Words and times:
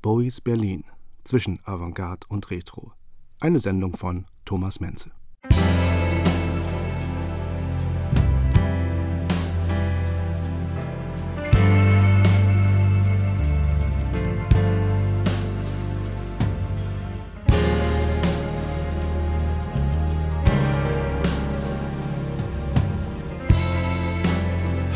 Bowies 0.00 0.40
Berlin 0.40 0.84
zwischen 1.24 1.58
Avantgarde 1.64 2.24
und 2.28 2.52
Retro. 2.52 2.92
Eine 3.40 3.58
Sendung 3.58 3.96
von 3.96 4.26
Thomas 4.44 4.78
Menze. 4.78 5.10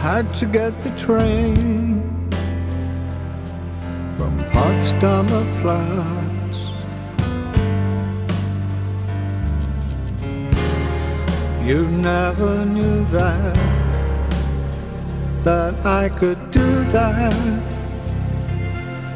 Had 0.00 0.32
to 0.34 0.46
get 0.46 0.72
the 0.84 0.90
train 0.90 1.71
Potsdamer 4.52 5.44
Platz. 5.60 6.58
You 11.64 11.86
never 11.86 12.64
knew 12.66 13.04
that, 13.12 13.58
that 15.44 15.86
I 15.86 16.08
could 16.08 16.38
do 16.50 16.84
that, 16.92 17.34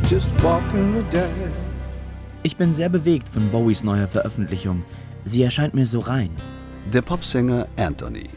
just 0.06 0.28
walking 0.42 0.92
the 0.94 1.02
dead. 1.10 1.52
Ich 2.42 2.56
bin 2.56 2.72
sehr 2.72 2.88
bewegt 2.88 3.28
von 3.28 3.50
Bowies 3.50 3.82
neuer 3.82 4.06
Veröffentlichung. 4.06 4.84
Sie 5.24 5.42
erscheint 5.42 5.74
mir 5.74 5.86
so 5.86 5.98
rein. 5.98 6.30
Der 6.92 7.02
Popsänger 7.02 7.66
Anthony. 7.76 8.30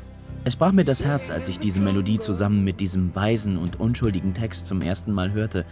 Es 0.44 0.56
brach 0.56 0.72
mir 0.72 0.86
das 0.86 1.06
Herz, 1.06 1.30
als 1.30 1.48
ich 1.48 1.60
diese 1.60 1.80
Melodie 1.80 2.18
zusammen 2.18 2.64
mit 2.64 2.80
diesem 2.80 3.14
weisen 3.16 3.58
und 3.58 3.80
unschuldigen 3.80 4.34
Text 4.34 4.66
zum 4.66 4.82
ersten 4.82 5.12
Mal 5.12 5.32
hörte. 5.34 5.66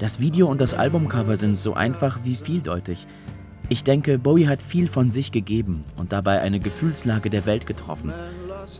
Das 0.00 0.18
Video 0.18 0.48
und 0.48 0.62
das 0.62 0.72
Albumcover 0.72 1.36
sind 1.36 1.60
so 1.60 1.74
einfach 1.74 2.20
wie 2.24 2.34
vieldeutig. 2.34 3.06
Ich 3.68 3.84
denke, 3.84 4.18
Bowie 4.18 4.46
hat 4.46 4.62
viel 4.62 4.88
von 4.88 5.10
sich 5.10 5.30
gegeben 5.30 5.84
und 5.98 6.10
dabei 6.10 6.40
eine 6.40 6.58
Gefühlslage 6.58 7.28
der 7.28 7.44
Welt 7.44 7.66
getroffen. 7.66 8.10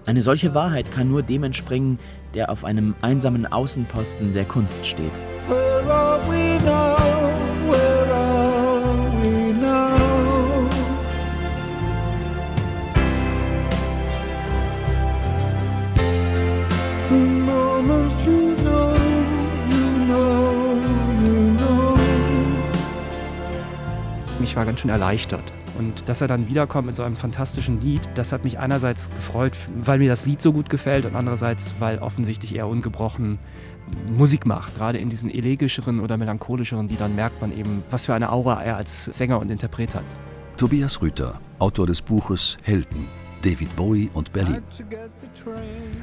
Eine 0.07 0.23
solche 0.23 0.55
Wahrheit 0.55 0.91
kann 0.91 1.11
nur 1.11 1.23
dem 1.23 1.45
entspringen, 1.45 1.99
der 2.33 2.51
auf 2.51 2.65
einem 2.65 2.95
einsamen 3.03 3.45
Außenposten 3.45 4.33
der 4.33 4.47
Kunst 4.47 4.87
steht. 4.87 5.13
Ich 24.51 24.57
war 24.57 24.67
ganz 24.67 24.81
schön 24.81 24.91
erleichtert. 24.91 25.45
Und 25.79 26.09
dass 26.09 26.21
er 26.21 26.27
dann 26.27 26.49
wiederkommt 26.49 26.89
mit 26.89 26.97
so 26.97 27.05
einem 27.05 27.15
fantastischen 27.15 27.81
Lied, 27.81 28.01
das 28.17 28.33
hat 28.33 28.43
mich 28.43 28.59
einerseits 28.59 29.09
gefreut, 29.09 29.53
weil 29.77 30.01
mir 30.01 30.09
das 30.09 30.27
Lied 30.27 30.43
so 30.43 30.53
gut 30.53 30.69
gefällt 30.69 31.07
und 31.07 31.15
andererseits, 31.15 31.77
weil 31.79 32.01
offensichtlich 32.01 32.57
er 32.57 32.67
ungebrochen 32.67 33.39
Musik 34.13 34.47
macht. 34.47 34.75
Gerade 34.75 34.99
in 34.99 35.09
diesen 35.09 35.31
elegischeren 35.31 36.01
oder 36.01 36.17
melancholischeren 36.17 36.89
Liedern 36.89 37.15
merkt 37.15 37.41
man 37.41 37.57
eben, 37.57 37.85
was 37.93 38.07
für 38.07 38.15
eine 38.15 38.33
Aura 38.33 38.61
er 38.61 38.77
als 38.77 39.05
Sänger 39.05 39.39
und 39.39 39.53
Interpret 39.53 39.95
hat. 39.95 40.05
Tobias 40.57 41.01
Rüther, 41.01 41.41
Autor 41.61 41.87
des 41.87 42.03
Buches 42.03 42.59
Helden, 42.63 43.07
David 43.43 43.75
Bowie 43.75 44.11
und 44.13 44.33
Berlin. 44.33 44.63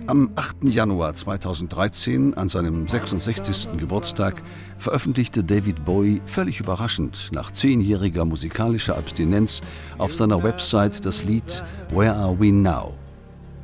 Am 0.08 0.32
8. 0.36 0.58
Januar 0.64 1.14
2013, 1.14 2.34
an 2.34 2.50
seinem 2.50 2.88
66. 2.88 3.68
Geburtstag, 3.78 4.42
veröffentlichte 4.78 5.44
David 5.44 5.86
Bowie 5.86 6.22
völlig 6.26 6.60
überraschend 6.60 7.30
nach 7.32 7.52
zehnjähriger 7.52 8.26
musikalischer 8.26 8.98
Abstinenz 8.98 9.62
auf 9.98 10.14
seiner 10.14 10.42
Website 10.42 11.06
das 11.06 11.24
Lied 11.24 11.64
Where 11.92 12.16
Are 12.16 12.40
We 12.40 12.52
Now? 12.52 12.96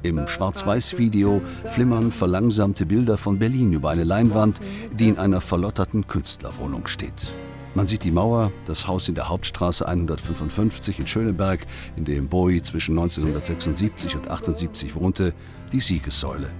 Im 0.03 0.27
Schwarz-Weiß-Video 0.27 1.41
flimmern 1.65 2.11
verlangsamte 2.11 2.85
Bilder 2.85 3.17
von 3.17 3.39
Berlin 3.39 3.71
über 3.71 3.89
eine 3.89 4.03
Leinwand, 4.03 4.59
die 4.91 5.07
in 5.07 5.17
einer 5.17 5.39
verlotterten 5.39 6.05
Künstlerwohnung 6.07 6.87
steht. 6.87 7.31
Man 7.75 7.87
sieht 7.87 8.03
die 8.03 8.11
Mauer, 8.11 8.51
das 8.65 8.85
Haus 8.85 9.09
in 9.09 9.15
der 9.15 9.29
Hauptstraße 9.29 9.87
155 9.87 10.99
in 10.99 11.07
Schöneberg, 11.07 11.65
in 11.95 12.05
dem 12.05 12.29
Bowie 12.29 12.61
zwischen 12.61 12.91
1976 12.91 14.15
und 14.15 14.29
78 14.29 14.93
wohnte, 14.95 15.33
die 15.71 15.79
Siegessäule. 15.79 16.51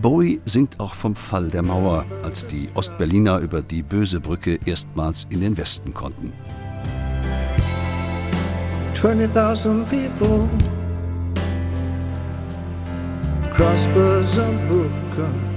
Bowie 0.00 0.40
singt 0.46 0.80
auch 0.80 0.94
vom 0.94 1.14
Fall 1.14 1.48
der 1.48 1.62
Mauer, 1.62 2.06
als 2.22 2.46
die 2.46 2.68
Ostberliner 2.74 3.38
über 3.40 3.60
die 3.60 3.82
Böse 3.82 4.20
Brücke 4.20 4.58
erstmals 4.64 5.26
in 5.28 5.42
den 5.42 5.58
Westen 5.58 5.92
konnten. 5.92 6.32
20,000 8.94 9.88
people 9.90 10.48
cross 13.54 13.86
Berzabuka. 13.94 15.47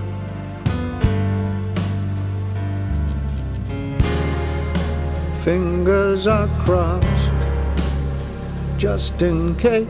Fingers 5.44 6.28
are 6.28 6.47
crossed 6.59 7.07
just 8.78 9.19
in 9.24 9.56
case. 9.56 9.88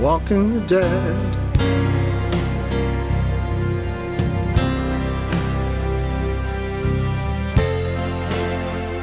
Walking 0.00 0.54
the 0.54 0.60
dead. 0.60 1.36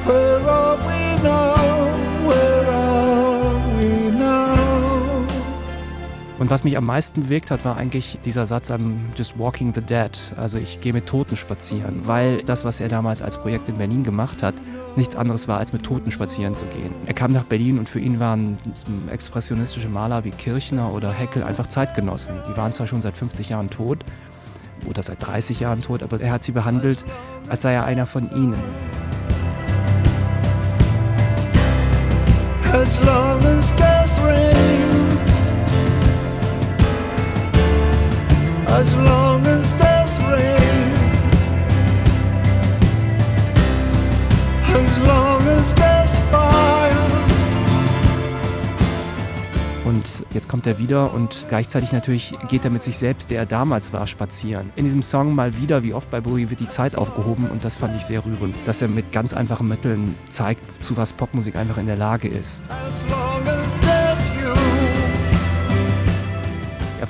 Where 0.08 0.40
are 0.40 0.78
we 0.78 1.22
now? 1.22 1.63
Und 6.44 6.50
was 6.50 6.66
mich 6.66 6.76
am 6.76 6.86
meisten 6.86 7.24
bewegt 7.24 7.52
hat, 7.52 7.64
war 7.64 7.78
eigentlich 7.78 8.20
dieser 8.26 8.46
Satz 8.46 8.70
am 8.70 9.00
Just 9.16 9.40
Walking 9.40 9.74
the 9.74 9.80
Dead. 9.80 10.12
Also 10.36 10.58
ich 10.58 10.82
gehe 10.82 10.92
mit 10.92 11.06
Toten 11.06 11.38
spazieren, 11.38 12.02
weil 12.04 12.44
das, 12.44 12.66
was 12.66 12.82
er 12.82 12.90
damals 12.90 13.22
als 13.22 13.38
Projekt 13.38 13.70
in 13.70 13.78
Berlin 13.78 14.04
gemacht 14.04 14.44
hat, 14.44 14.54
nichts 14.98 15.16
anderes 15.16 15.48
war, 15.48 15.60
als 15.60 15.72
mit 15.72 15.84
Toten 15.84 16.12
spazieren 16.12 16.54
zu 16.54 16.66
gehen. 16.66 16.94
Er 17.06 17.14
kam 17.14 17.32
nach 17.32 17.46
Berlin 17.46 17.80
und 17.80 17.88
für 17.88 18.02
ihn 18.02 18.20
waren 18.20 18.58
expressionistische 19.10 19.88
Maler 19.88 20.26
wie 20.26 20.32
Kirchner 20.32 20.94
oder 20.94 21.14
Heckel 21.14 21.46
einfach 21.46 21.70
Zeitgenossen. 21.70 22.36
Die 22.52 22.58
waren 22.58 22.74
zwar 22.74 22.88
schon 22.88 23.00
seit 23.00 23.16
50 23.16 23.48
Jahren 23.48 23.70
tot 23.70 24.00
oder 24.86 25.02
seit 25.02 25.26
30 25.26 25.62
Jahren 25.62 25.82
tot, 25.82 26.04
aber 26.04 26.20
er 26.20 26.34
hat 26.34 26.44
sie 26.44 26.52
behandelt, 26.52 27.06
als 27.48 27.62
sei 27.62 27.72
er 27.72 27.86
einer 27.86 28.06
von 28.06 28.30
ihnen. 28.32 28.60
As 32.74 33.02
long 33.06 33.42
as 33.46 33.74
there's 33.78 34.20
rain, 34.20 34.73
as 38.74 38.96
long 38.96 39.46
as 39.46 39.76
there's 39.78 40.18
rain, 40.32 40.94
as 44.74 45.00
long 45.00 45.42
as 45.48 45.76
there's 45.76 46.16
fire. 46.32 46.98
Und 49.86 50.26
jetzt 50.34 50.50
kommt 50.50 50.66
er 50.66 50.80
wieder 50.80 51.14
und 51.14 51.46
gleichzeitig 51.50 51.92
natürlich 51.92 52.34
geht 52.48 52.66
er 52.66 52.72
mit 52.72 52.82
sich 52.82 52.98
selbst, 52.98 53.30
der 53.30 53.40
er 53.40 53.46
damals 53.46 53.94
war, 53.94 54.08
spazieren. 54.08 54.72
In 54.76 54.86
diesem 54.86 55.04
Song 55.04 55.36
mal 55.36 55.56
wieder, 55.58 55.84
wie 55.84 55.94
oft 55.94 56.10
bei 56.10 56.20
Bowie, 56.20 56.50
wird 56.50 56.60
die 56.60 56.68
Zeit 56.68 56.96
aufgehoben 56.96 57.50
und 57.52 57.64
das 57.64 57.78
fand 57.78 57.96
ich 57.96 58.02
sehr 58.02 58.26
rührend, 58.26 58.56
dass 58.66 58.82
er 58.82 58.88
mit 58.88 59.12
ganz 59.12 59.34
einfachen 59.34 59.68
Mitteln 59.68 60.16
zeigt, 60.30 60.82
zu 60.84 60.98
was 60.98 61.14
Popmusik 61.14 61.56
einfach 61.56 61.78
in 61.78 61.86
der 61.86 61.98
Lage 61.98 62.28
ist. 62.28 62.64
As 62.70 63.04
long 63.08 63.48
as 63.48 63.53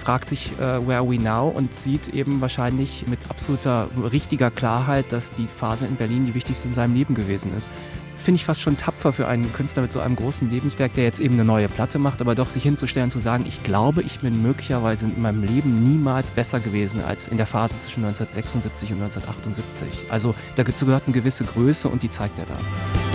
fragt 0.03 0.27
sich, 0.27 0.51
äh, 0.59 0.85
where 0.85 0.97
are 0.97 1.09
we 1.09 1.17
now? 1.17 1.47
und 1.47 1.73
sieht 1.73 2.09
eben 2.09 2.41
wahrscheinlich 2.41 3.05
mit 3.07 3.29
absoluter 3.29 3.87
richtiger 4.11 4.51
Klarheit, 4.51 5.05
dass 5.11 5.31
die 5.31 5.47
Phase 5.47 5.85
in 5.85 5.95
Berlin 5.95 6.25
die 6.25 6.33
wichtigste 6.33 6.67
in 6.67 6.73
seinem 6.73 6.93
Leben 6.93 7.15
gewesen 7.15 7.55
ist. 7.55 7.71
Finde 8.17 8.37
ich 8.37 8.45
fast 8.45 8.61
schon 8.61 8.77
tapfer 8.77 9.11
für 9.13 9.27
einen 9.27 9.51
Künstler 9.53 9.81
mit 9.81 9.91
so 9.91 9.99
einem 9.99 10.15
großen 10.15 10.49
Lebenswerk, 10.49 10.93
der 10.93 11.05
jetzt 11.05 11.19
eben 11.19 11.35
eine 11.35 11.45
neue 11.45 11.67
Platte 11.67 11.99
macht, 11.99 12.21
aber 12.21 12.35
doch 12.35 12.49
sich 12.49 12.63
hinzustellen 12.63 13.05
und 13.05 13.11
zu 13.11 13.19
sagen, 13.19 13.45
ich 13.47 13.63
glaube, 13.63 14.01
ich 14.01 14.19
bin 14.19 14.41
möglicherweise 14.41 15.05
in 15.05 15.21
meinem 15.21 15.43
Leben 15.43 15.83
niemals 15.83 16.31
besser 16.31 16.59
gewesen 16.59 17.01
als 17.03 17.27
in 17.27 17.37
der 17.37 17.47
Phase 17.47 17.79
zwischen 17.79 18.03
1976 18.05 18.91
und 18.91 19.01
1978. 19.01 20.09
Also 20.09 20.35
dazu 20.55 20.85
gehört 20.85 21.03
eine 21.05 21.13
gewisse 21.13 21.43
Größe 21.45 21.87
und 21.87 22.03
die 22.03 22.09
zeigt 22.09 22.37
er 22.39 22.45
da. 22.45 23.12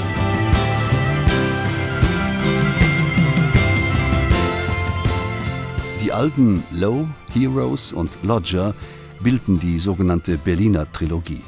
Die 6.08 6.14
Alben 6.14 6.64
Low, 6.70 7.06
Heroes 7.34 7.92
und 7.92 8.10
Lodger 8.22 8.74
bilden 9.20 9.60
die 9.60 9.78
sogenannte 9.78 10.38
Berliner 10.38 10.90
Trilogie. 10.90 11.42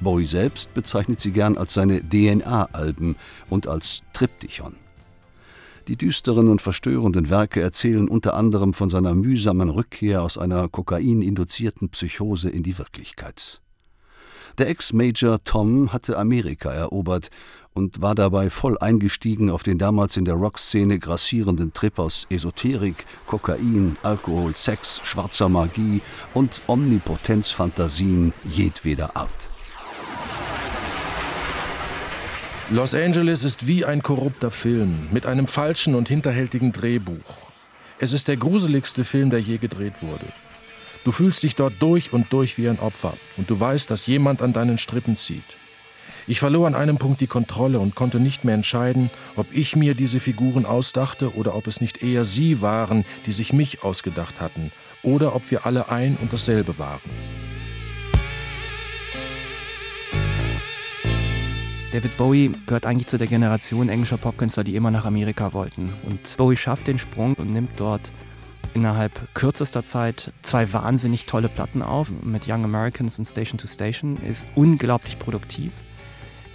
Bowie 0.00 0.26
selbst 0.26 0.74
bezeichnet 0.74 1.20
sie 1.20 1.30
gern 1.30 1.56
als 1.56 1.74
seine 1.74 2.00
DNA-Alben 2.00 3.14
und 3.48 3.68
als 3.68 4.02
Triptychon. 4.12 4.74
Die 5.86 5.94
düsteren 5.94 6.48
und 6.48 6.60
verstörenden 6.60 7.30
Werke 7.30 7.60
erzählen 7.60 8.08
unter 8.08 8.34
anderem 8.34 8.74
von 8.74 8.90
seiner 8.90 9.14
mühsamen 9.14 9.68
Rückkehr 9.68 10.24
aus 10.24 10.36
einer 10.36 10.68
kokaininduzierten 10.68 11.88
Psychose 11.90 12.50
in 12.50 12.64
die 12.64 12.78
Wirklichkeit. 12.78 13.61
Der 14.58 14.68
Ex-Major 14.68 15.42
Tom 15.44 15.92
hatte 15.92 16.18
Amerika 16.18 16.70
erobert 16.70 17.30
und 17.74 18.02
war 18.02 18.14
dabei 18.14 18.50
voll 18.50 18.76
eingestiegen 18.78 19.50
auf 19.50 19.62
den 19.62 19.78
damals 19.78 20.16
in 20.16 20.24
der 20.24 20.34
Rockszene 20.34 20.98
grassierenden 20.98 21.72
Trip 21.72 21.98
aus 21.98 22.26
Esoterik, 22.28 23.06
Kokain, 23.26 23.96
Alkohol, 24.02 24.54
Sex, 24.54 25.00
schwarzer 25.04 25.48
Magie 25.48 26.02
und 26.34 26.60
Omnipotenzfantasien 26.66 28.34
jedweder 28.44 29.16
Art. 29.16 29.30
Los 32.70 32.94
Angeles 32.94 33.44
ist 33.44 33.66
wie 33.66 33.84
ein 33.84 34.02
korrupter 34.02 34.50
Film 34.50 35.08
mit 35.10 35.26
einem 35.26 35.46
falschen 35.46 35.94
und 35.94 36.08
hinterhältigen 36.08 36.72
Drehbuch. 36.72 37.36
Es 37.98 38.12
ist 38.12 38.28
der 38.28 38.36
gruseligste 38.36 39.04
Film, 39.04 39.30
der 39.30 39.40
je 39.40 39.58
gedreht 39.58 40.02
wurde. 40.02 40.24
Du 41.04 41.10
fühlst 41.10 41.42
dich 41.42 41.56
dort 41.56 41.74
durch 41.80 42.12
und 42.12 42.32
durch 42.32 42.58
wie 42.58 42.68
ein 42.68 42.78
Opfer 42.78 43.16
und 43.36 43.50
du 43.50 43.58
weißt, 43.58 43.90
dass 43.90 44.06
jemand 44.06 44.40
an 44.40 44.52
deinen 44.52 44.78
Strippen 44.78 45.16
zieht. 45.16 45.42
Ich 46.28 46.38
verlor 46.38 46.68
an 46.68 46.76
einem 46.76 46.98
Punkt 46.98 47.20
die 47.20 47.26
Kontrolle 47.26 47.80
und 47.80 47.96
konnte 47.96 48.20
nicht 48.20 48.44
mehr 48.44 48.54
entscheiden, 48.54 49.10
ob 49.34 49.46
ich 49.52 49.74
mir 49.74 49.96
diese 49.96 50.20
Figuren 50.20 50.64
ausdachte 50.64 51.34
oder 51.34 51.56
ob 51.56 51.66
es 51.66 51.80
nicht 51.80 52.04
eher 52.04 52.24
sie 52.24 52.62
waren, 52.62 53.04
die 53.26 53.32
sich 53.32 53.52
mich 53.52 53.82
ausgedacht 53.82 54.40
hatten, 54.40 54.70
oder 55.02 55.34
ob 55.34 55.50
wir 55.50 55.66
alle 55.66 55.88
ein 55.88 56.16
und 56.22 56.32
dasselbe 56.32 56.78
waren. 56.78 57.00
David 61.90 62.16
Bowie 62.16 62.52
gehört 62.66 62.86
eigentlich 62.86 63.08
zu 63.08 63.18
der 63.18 63.26
Generation 63.26 63.88
englischer 63.88 64.18
Popkünstler, 64.18 64.62
die 64.62 64.76
immer 64.76 64.92
nach 64.92 65.04
Amerika 65.04 65.52
wollten. 65.52 65.92
Und 66.04 66.36
Bowie 66.36 66.56
schafft 66.56 66.86
den 66.86 67.00
Sprung 67.00 67.34
und 67.34 67.52
nimmt 67.52 67.72
dort 67.78 68.12
innerhalb 68.74 69.12
kürzester 69.34 69.84
Zeit 69.84 70.32
zwei 70.42 70.72
wahnsinnig 70.72 71.26
tolle 71.26 71.48
Platten 71.48 71.82
auf 71.82 72.10
mit 72.22 72.48
Young 72.48 72.64
Americans 72.64 73.18
und 73.18 73.26
Station 73.26 73.58
to 73.58 73.66
Station, 73.66 74.16
ist 74.16 74.46
unglaublich 74.54 75.18
produktiv. 75.18 75.72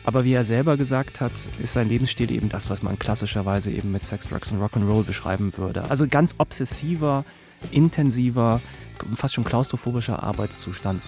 Aber 0.03 0.23
wie 0.23 0.33
er 0.33 0.45
selber 0.45 0.77
gesagt 0.77 1.19
hat, 1.19 1.33
ist 1.59 1.73
sein 1.73 1.89
Lebensstil 1.89 2.31
eben 2.31 2.47
das, 2.47 2.69
was 2.69 2.81
man 2.81 2.97
klassischerweise 2.97 3.71
eben 3.71 3.91
mit 3.91 4.05
Sex, 4.05 4.27
Drugs 4.27 4.51
und 4.51 4.61
Rock'n'Roll 4.61 5.03
beschreiben 5.03 5.51
würde. 5.57 5.83
Also 5.89 6.07
ganz 6.07 6.35
obsessiver, 6.37 7.25
intensiver, 7.71 8.61
fast 9.15 9.33
schon 9.33 9.43
klaustrophobischer 9.43 10.23
Arbeitszustand. 10.23 11.01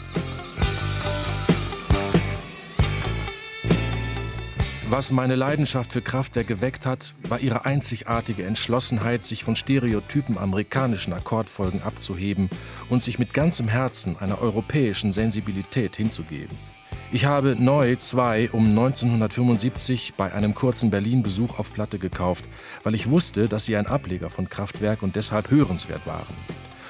Was 4.92 5.12
meine 5.12 5.36
Leidenschaft 5.36 5.94
für 5.94 6.02
Kraftwerk 6.02 6.48
geweckt 6.48 6.88
hat, 6.88 7.14
war 7.22 7.40
ihre 7.40 7.64
einzigartige 7.64 8.44
Entschlossenheit, 8.44 9.24
sich 9.24 9.44
von 9.44 9.56
stereotypen 9.56 10.36
amerikanischen 10.36 11.14
Akkordfolgen 11.14 11.84
abzuheben 11.84 12.50
und 12.90 13.04
sich 13.04 13.20
mit 13.20 13.36
ganzem 13.36 13.68
Herzen 13.68 14.18
einer 14.18 14.42
europäischen 14.42 15.14
Sensibilität 15.14 15.96
hinzugeben. 15.96 16.58
Ich 17.12 17.26
habe 17.26 17.56
Neu 17.60 17.98
2 17.98 18.50
um 18.52 18.68
1975 18.68 20.16
bei 20.18 20.34
einem 20.34 20.56
kurzen 20.56 20.90
Berlin-Besuch 20.90 21.60
auf 21.60 21.72
Platte 21.72 22.00
gekauft, 22.00 22.46
weil 22.82 22.96
ich 22.96 23.12
wusste, 23.12 23.48
dass 23.48 23.66
sie 23.66 23.78
ein 23.78 23.86
Ableger 23.86 24.32
von 24.32 24.50
Kraftwerk 24.50 25.04
und 25.04 25.16
deshalb 25.16 25.52
hörenswert 25.52 26.08
waren. 26.08 26.34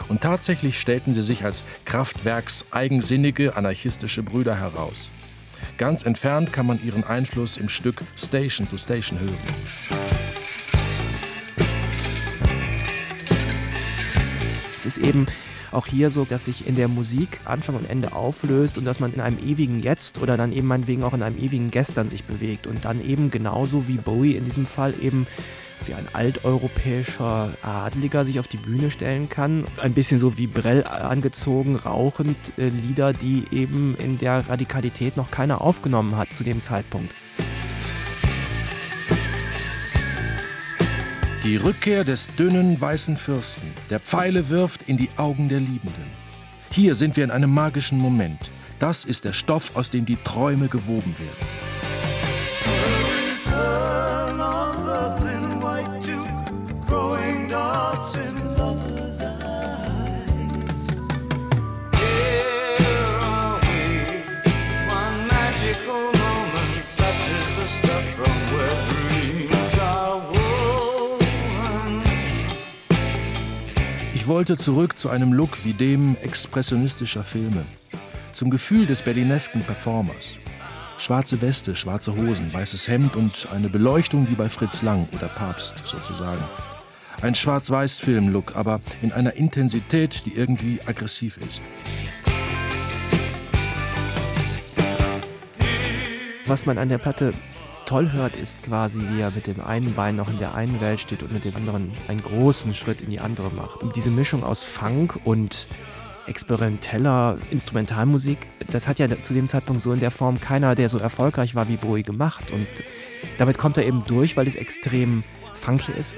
Und 0.08 0.22
tatsächlich 0.22 0.80
stellten 0.80 1.14
sie 1.14 1.22
sich 1.22 1.44
als 1.44 1.66
Kraftwerks 1.84 2.66
eigensinnige, 2.72 3.58
anarchistische 3.58 4.24
Brüder 4.24 4.56
heraus. 4.56 5.10
Ganz 5.80 6.04
entfernt 6.04 6.52
kann 6.52 6.66
man 6.66 6.84
ihren 6.84 7.06
Einfluss 7.06 7.56
im 7.56 7.70
Stück 7.70 8.02
Station 8.18 8.70
to 8.70 8.78
Station 8.78 9.18
hören. 9.18 9.38
Es 14.76 14.86
ist 14.86 14.98
eben 14.98 15.26
auch 15.72 15.88
hier 15.88 16.10
so, 16.10 16.26
dass 16.26 16.44
sich 16.44 16.68
in 16.68 16.76
der 16.76 16.90
Musik 16.90 17.40
Anfang 17.46 17.78
und 17.78 17.90
Ende 17.90 18.12
auflöst 18.12 18.78
und 18.78 18.84
dass 18.84 19.00
man 19.00 19.14
in 19.14 19.22
einem 19.22 19.40
ewigen 19.40 19.80
Jetzt 19.80 20.22
oder 20.22 20.36
dann 20.36 20.52
eben 20.52 20.68
meinetwegen 20.68 21.06
auch 21.06 21.14
in 21.14 21.24
einem 21.24 21.38
ewigen 21.38 21.72
Gestern 21.72 22.10
sich 22.10 22.26
bewegt 22.26 22.68
und 22.68 22.84
dann 22.84 23.02
eben 23.02 23.32
genauso 23.32 23.88
wie 23.88 23.96
Bowie 23.96 24.36
in 24.36 24.44
diesem 24.44 24.66
Fall 24.66 24.94
eben 25.02 25.28
wie 25.86 25.94
ein 25.94 26.08
alteuropäischer 26.14 27.52
Adliger 27.62 28.26
sich 28.26 28.40
auf 28.40 28.48
die 28.48 28.58
Bühne 28.58 28.92
stellen 28.92 29.30
kann. 29.30 29.66
Ein 29.78 29.94
bisschen 29.94 30.20
so 30.20 30.38
wie 30.38 30.48
Brell 30.48 30.86
angezogen, 30.86 31.76
rauchend, 31.76 32.38
äh, 32.58 32.70
Lieder, 32.70 33.14
die 33.14 33.46
eben 33.52 33.96
in 33.96 34.18
der 34.18 34.50
Radikalität 34.50 35.18
noch 35.18 35.32
keiner 35.32 35.62
aufgenommen 35.62 36.18
hat 36.18 36.30
zu 36.36 36.44
dem 36.44 36.62
Zeitpunkt. 36.62 37.14
Die 41.44 41.56
Rückkehr 41.56 42.04
des 42.04 42.28
dünnen 42.36 42.80
weißen 42.80 43.16
Fürsten, 43.16 43.72
der 43.90 44.02
Pfeile 44.02 44.50
wirft 44.50 44.84
in 44.88 44.98
die 44.98 45.10
Augen 45.16 45.48
der 45.48 45.62
Liebenden. 45.62 46.04
Hier 46.70 46.96
sind 46.96 47.16
wir 47.16 47.24
in 47.24 47.32
einem 47.32 47.54
magischen 47.54 47.98
Moment. 47.98 48.52
Das 48.78 49.06
ist 49.06 49.26
der 49.26 49.34
Stoff, 49.34 49.76
aus 49.76 49.90
dem 49.90 50.06
die 50.06 50.18
Träume 50.18 50.68
gewoben 50.68 51.16
werden. 51.18 51.79
Wollte 74.40 74.56
zurück 74.56 74.98
zu 74.98 75.10
einem 75.10 75.34
Look 75.34 75.66
wie 75.66 75.74
dem 75.74 76.16
expressionistischer 76.24 77.26
Filme. 77.26 77.66
Zum 78.32 78.50
Gefühl 78.50 78.86
des 78.86 79.02
berlinesken 79.02 79.62
Performers. 79.64 80.38
Schwarze 80.98 81.42
Weste, 81.42 81.76
schwarze 81.76 82.16
Hosen, 82.16 82.54
weißes 82.54 82.88
Hemd 82.88 83.18
und 83.18 83.50
eine 83.52 83.68
Beleuchtung 83.68 84.30
wie 84.30 84.36
bei 84.36 84.48
Fritz 84.48 84.82
Lang 84.82 85.06
oder 85.12 85.28
Papst 85.28 85.84
sozusagen. 85.86 86.42
Ein 87.22 87.36
Schwarz-Weiß-Film-Look, 87.36 88.56
aber 88.56 88.80
in 89.02 89.12
einer 89.12 89.34
Intensität, 89.34 90.26
die 90.26 90.36
irgendwie 90.36 90.80
aggressiv 90.86 91.36
ist. 91.36 91.62
Was 96.46 96.66
man 96.66 96.78
an 96.78 96.88
der 96.88 97.00
Platte 97.00 97.34
toll 97.90 98.12
hört, 98.12 98.36
ist 98.36 98.62
quasi, 98.62 99.00
wie 99.10 99.22
er 99.22 99.32
mit 99.32 99.48
dem 99.48 99.62
einen 99.66 99.96
Bein 99.96 100.16
noch 100.16 100.30
in 100.30 100.38
der 100.38 100.54
einen 100.54 100.80
Welt 100.80 101.00
steht 101.00 101.24
und 101.24 101.34
mit 101.34 101.44
dem 101.44 101.56
anderen 101.56 101.92
einen 102.08 102.22
großen 102.22 102.76
Schritt 102.76 103.02
in 103.02 103.10
die 103.10 103.20
andere 103.20 103.50
macht. 103.50 103.82
Und 103.82 103.96
diese 103.96 104.12
Mischung 104.12 104.44
aus 104.44 104.64
Funk 104.64 105.20
und 105.26 105.68
experimenteller 106.28 107.40
Instrumentalmusik, 107.50 108.46
das 108.68 108.88
hat 108.88 109.00
ja 109.00 109.08
zu 109.24 109.34
dem 109.34 109.48
Zeitpunkt 109.48 109.82
so 109.82 109.92
in 109.92 110.00
der 110.02 110.12
Form 110.12 110.40
keiner, 110.40 110.76
der 110.76 110.88
so 110.88 111.00
erfolgreich 111.00 111.56
war 111.56 111.68
wie 111.68 111.78
Bowie 111.78 112.04
gemacht. 112.04 112.52
Und 112.52 112.68
damit 113.40 113.58
kommt 113.58 113.76
er 113.78 113.88
eben 113.88 114.04
durch, 114.06 114.38
weil 114.38 114.46
es 114.46 114.56
extrem 114.56 115.24
funky 115.56 115.92
ist. 115.94 116.14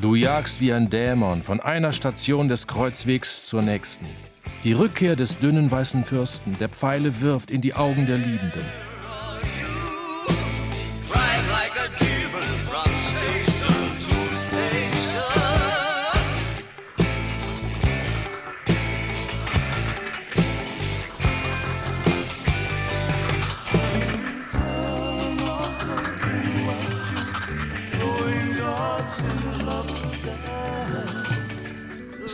Du 0.00 0.14
jagst 0.14 0.62
wie 0.62 0.72
ein 0.72 0.88
Dämon 0.88 1.42
von 1.42 1.60
einer 1.60 1.92
Station 1.92 2.48
des 2.48 2.66
Kreuzwegs 2.66 3.44
zur 3.44 3.60
nächsten. 3.60 4.06
Die 4.64 4.72
Rückkehr 4.72 5.14
des 5.14 5.38
dünnen 5.38 5.70
weißen 5.70 6.04
Fürsten, 6.04 6.56
der 6.58 6.68
Pfeile 6.68 7.20
wirft 7.20 7.52
in 7.52 7.60
die 7.60 7.74
Augen 7.74 8.06
der 8.06 8.18
Liebenden. 8.18 8.87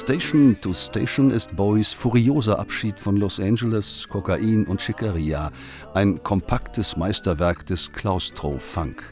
Station 0.05 0.55
to 0.61 0.75
Station 0.75 1.31
ist 1.31 1.57
Bowies 1.57 1.95
furioser 1.95 2.59
Abschied 2.59 3.01
von 3.01 3.17
Los 3.17 3.41
Angeles, 3.41 4.07
Kokain 4.07 4.67
und 4.67 4.83
Schickeria, 4.83 5.51
ein 5.95 6.23
kompaktes 6.23 6.99
Meisterwerk 6.99 7.65
des 7.65 7.91
Klaustro-Funk, 7.91 9.03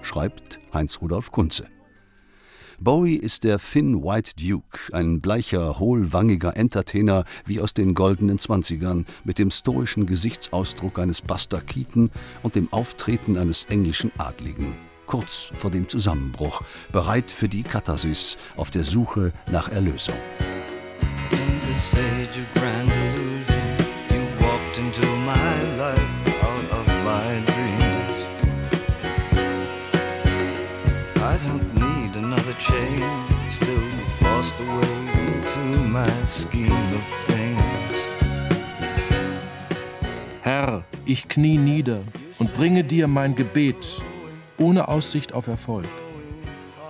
schreibt 0.00 0.58
Heinz-Rudolf 0.72 1.32
Kunze. 1.32 1.66
Bowie 2.80 3.16
ist 3.16 3.44
der 3.44 3.58
Finn 3.58 4.02
White 4.02 4.36
Duke, 4.42 4.78
ein 4.92 5.20
bleicher, 5.20 5.78
hohlwangiger 5.78 6.56
Entertainer 6.56 7.24
wie 7.44 7.60
aus 7.60 7.74
den 7.74 7.92
goldenen 7.92 8.38
Zwanzigern, 8.38 9.04
mit 9.24 9.38
dem 9.38 9.50
stoischen 9.50 10.06
Gesichtsausdruck 10.06 10.98
eines 10.98 11.20
Buster 11.20 11.60
Keaton 11.60 12.10
und 12.42 12.54
dem 12.54 12.72
Auftreten 12.72 13.36
eines 13.36 13.66
englischen 13.66 14.12
Adligen 14.16 14.87
kurz 15.08 15.50
vor 15.58 15.72
dem 15.72 15.88
Zusammenbruch, 15.88 16.62
bereit 16.92 17.32
für 17.32 17.48
die 17.48 17.64
Katharsis 17.64 18.36
auf 18.56 18.70
der 18.70 18.84
Suche 18.84 19.32
nach 19.50 19.68
Erlösung. 19.70 20.14
still 33.50 33.90
forced 34.20 34.60
away 34.60 35.42
to 35.54 35.60
my 35.88 36.06
scheme 36.26 36.94
of 36.94 37.04
things. 37.26 37.96
Herr, 40.42 40.84
ich 41.06 41.28
knie 41.28 41.56
nieder 41.56 42.00
und 42.38 42.54
bringe 42.56 42.84
dir 42.84 43.08
mein 43.08 43.34
Gebet 43.34 43.76
ohne 44.58 44.88
Aussicht 44.88 45.32
auf 45.32 45.46
Erfolg. 45.46 45.88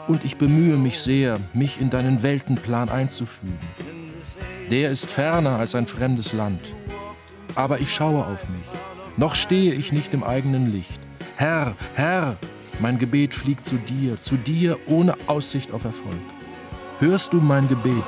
Und 0.09 0.25
ich 0.25 0.37
bemühe 0.37 0.77
mich 0.77 1.01
sehr, 1.01 1.39
mich 1.53 1.81
in 1.81 1.91
deinen 1.91 2.23
Weltenplan 2.23 2.89
einzufügen. 2.89 3.59
Der 4.71 4.91
ist 4.91 5.07
ferner 5.07 5.59
als 5.59 5.75
ein 5.75 5.87
fremdes 5.87 6.33
Land. 6.33 6.61
Aber 7.55 7.81
ich 7.81 7.95
schaue 7.95 8.25
auf 8.25 8.49
mich. 8.49 8.67
Noch 9.17 9.35
stehe 9.35 9.75
ich 9.75 9.93
nicht 9.93 10.15
im 10.15 10.23
eigenen 10.23 10.71
Licht. 10.73 11.01
Herr, 11.37 11.75
Herr, 11.95 12.37
mein 12.81 12.99
Gebet 12.99 13.35
fliegt 13.35 13.67
zu 13.67 13.77
dir, 13.77 14.21
zu 14.21 14.37
dir 14.37 14.79
ohne 14.87 15.15
Aussicht 15.27 15.73
auf 15.73 15.85
Erfolg. 15.85 16.15
Hörst 17.01 17.33
du 17.33 17.41
mein 17.41 17.69
Gebet? 17.69 18.05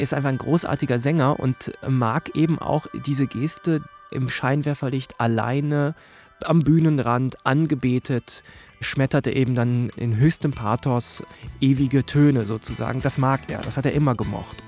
Er 0.00 0.04
ist 0.04 0.14
einfach 0.14 0.30
ein 0.30 0.38
großartiger 0.38 0.98
Sänger 0.98 1.38
und 1.38 1.72
mag 1.86 2.34
eben 2.34 2.58
auch 2.58 2.86
diese 3.04 3.26
Geste 3.26 3.82
im 4.10 4.30
Scheinwerferlicht 4.30 5.20
alleine 5.20 5.94
am 6.42 6.60
Bühnenrand 6.60 7.44
angebetet, 7.44 8.42
schmetterte 8.80 9.30
eben 9.30 9.54
dann 9.54 9.90
in 9.96 10.16
höchstem 10.16 10.52
Pathos 10.52 11.22
ewige 11.60 12.06
Töne 12.06 12.46
sozusagen. 12.46 13.02
Das 13.02 13.18
mag 13.18 13.40
er, 13.48 13.58
das 13.58 13.76
hat 13.76 13.84
er 13.84 13.92
immer 13.92 14.14
gemocht. 14.14 14.62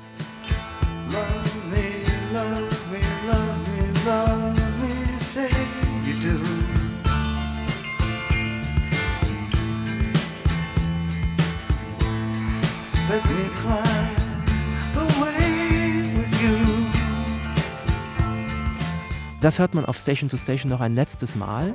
Das 19.43 19.59
hört 19.59 19.75
man 19.75 19.85
auf 19.85 19.99
Station 19.99 20.31
to 20.31 20.37
Station 20.37 20.71
noch 20.71 20.81
ein 20.81 20.95
letztes 20.95 21.35
Mal, 21.35 21.75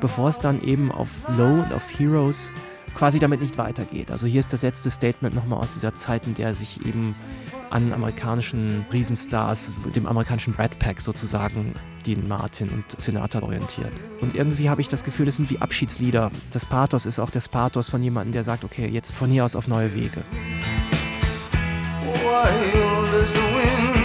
bevor 0.00 0.28
es 0.28 0.40
dann 0.40 0.60
eben 0.62 0.90
auf 0.90 1.08
Low 1.38 1.62
und 1.62 1.72
auf 1.72 1.98
Heroes 1.98 2.52
quasi 2.98 3.20
damit 3.20 3.40
nicht 3.40 3.56
weitergeht. 3.58 4.10
Also 4.10 4.26
hier 4.26 4.40
ist 4.40 4.52
das 4.52 4.62
letzte 4.62 4.90
Statement 4.90 5.32
nochmal 5.34 5.60
aus 5.60 5.74
dieser 5.74 5.94
Zeit, 5.94 6.26
in 6.26 6.34
der 6.34 6.48
er 6.48 6.54
sich 6.54 6.84
eben 6.84 7.14
an 7.70 7.92
amerikanischen 7.92 8.84
Riesenstars, 8.92 9.76
dem 9.94 10.06
amerikanischen 10.06 10.54
Red 10.54 10.80
Pack 10.80 11.00
sozusagen, 11.00 11.74
Dean 12.04 12.26
Martin 12.26 12.68
und 12.70 13.00
Sinatra 13.00 13.42
orientiert. 13.42 13.92
Und 14.20 14.34
irgendwie 14.34 14.68
habe 14.68 14.80
ich 14.80 14.88
das 14.88 15.04
Gefühl, 15.04 15.26
das 15.26 15.36
sind 15.36 15.48
wie 15.48 15.60
Abschiedslieder. 15.60 16.32
Das 16.50 16.66
Pathos 16.66 17.06
ist 17.06 17.20
auch 17.20 17.30
das 17.30 17.48
Pathos 17.48 17.88
von 17.88 18.02
jemandem, 18.02 18.32
der 18.32 18.42
sagt, 18.42 18.64
okay, 18.64 18.88
jetzt 18.88 19.14
von 19.14 19.30
hier 19.30 19.44
aus 19.44 19.54
auf 19.54 19.68
neue 19.68 19.94
Wege. 19.94 20.24
Wild 22.02 23.22
as 23.22 23.30
the 23.30 23.38
wind. 23.38 23.97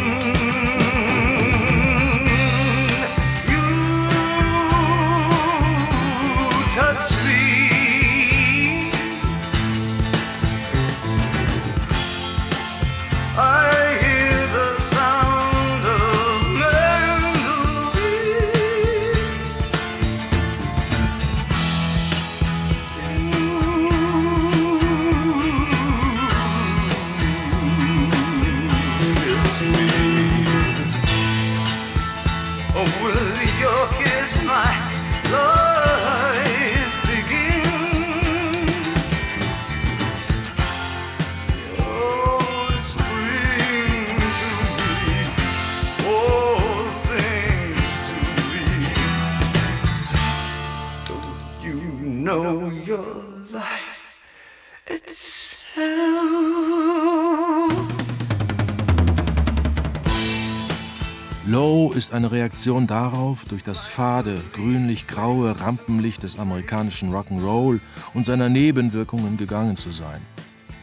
Ist 62.04 62.14
eine 62.14 62.34
Reaktion 62.34 62.86
darauf, 62.86 63.46
durch 63.46 63.64
das 63.64 63.88
fade, 63.88 64.42
grünlich-graue 64.52 65.62
Rampenlicht 65.62 66.24
des 66.24 66.38
amerikanischen 66.38 67.14
Rock'n'Roll 67.14 67.80
und 68.14 68.26
seiner 68.26 68.50
Nebenwirkungen 68.50 69.38
gegangen 69.38 69.78
zu 69.78 69.92
sein. 69.92 70.20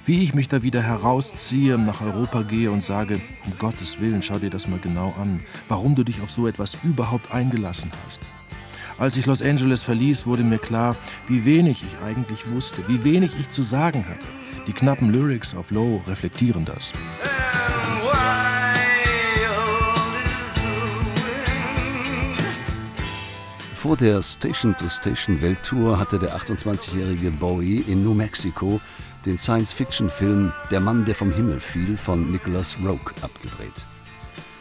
Wie 0.06 0.22
ich 0.22 0.32
mich 0.32 0.48
da 0.48 0.62
wieder 0.62 0.80
herausziehe, 0.80 1.76
nach 1.76 2.00
Europa 2.00 2.40
gehe 2.40 2.70
und 2.70 2.82
sage, 2.82 3.20
um 3.44 3.52
Gottes 3.58 4.00
Willen, 4.00 4.22
schau 4.22 4.38
dir 4.38 4.48
das 4.48 4.66
mal 4.66 4.78
genau 4.78 5.14
an, 5.20 5.40
warum 5.68 5.94
du 5.94 6.04
dich 6.04 6.22
auf 6.22 6.30
so 6.30 6.46
etwas 6.46 6.78
überhaupt 6.82 7.30
eingelassen 7.34 7.90
hast. 8.06 8.20
Als 8.98 9.18
ich 9.18 9.26
Los 9.26 9.42
Angeles 9.42 9.84
verließ, 9.84 10.24
wurde 10.24 10.42
mir 10.42 10.58
klar, 10.58 10.96
wie 11.28 11.44
wenig 11.44 11.82
ich 11.82 12.06
eigentlich 12.06 12.50
wusste, 12.50 12.82
wie 12.88 13.04
wenig 13.04 13.32
ich 13.38 13.50
zu 13.50 13.62
sagen 13.62 14.06
hatte. 14.08 14.26
Die 14.66 14.72
knappen 14.72 15.12
Lyrics 15.12 15.54
auf 15.54 15.70
Low 15.70 16.00
reflektieren 16.06 16.64
das. 16.64 16.92
And 17.22 17.69
Vor 23.80 23.96
der 23.96 24.20
Station-to-Station-Welttour 24.20 25.98
hatte 25.98 26.18
der 26.18 26.36
28-jährige 26.36 27.30
Bowie 27.30 27.78
in 27.88 28.04
New 28.04 28.12
Mexico 28.12 28.78
den 29.24 29.38
Science-Fiction-Film 29.38 30.52
Der 30.70 30.80
Mann, 30.80 31.06
der 31.06 31.14
vom 31.14 31.32
Himmel 31.32 31.60
fiel 31.60 31.96
von 31.96 32.30
Nicholas 32.30 32.76
Rogue 32.84 33.14
abgedreht. 33.22 33.86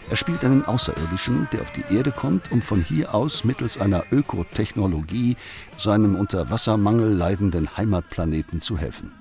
Er 0.10 0.16
spielt 0.16 0.46
einen 0.46 0.64
Außerirdischen, 0.64 1.50
der 1.52 1.60
auf 1.60 1.74
die 1.74 1.94
Erde 1.94 2.14
kommt, 2.14 2.50
um 2.54 2.62
von 2.62 2.82
hier 2.82 3.14
aus 3.14 3.44
mittels 3.44 3.78
einer 3.78 4.06
Ökotechnologie 4.10 5.36
seinem 5.78 6.16
unter 6.16 6.50
Wassermangel 6.50 7.12
leidenden 7.12 7.76
Heimatplaneten 7.76 8.62
zu 8.62 8.78
helfen. 8.78 9.12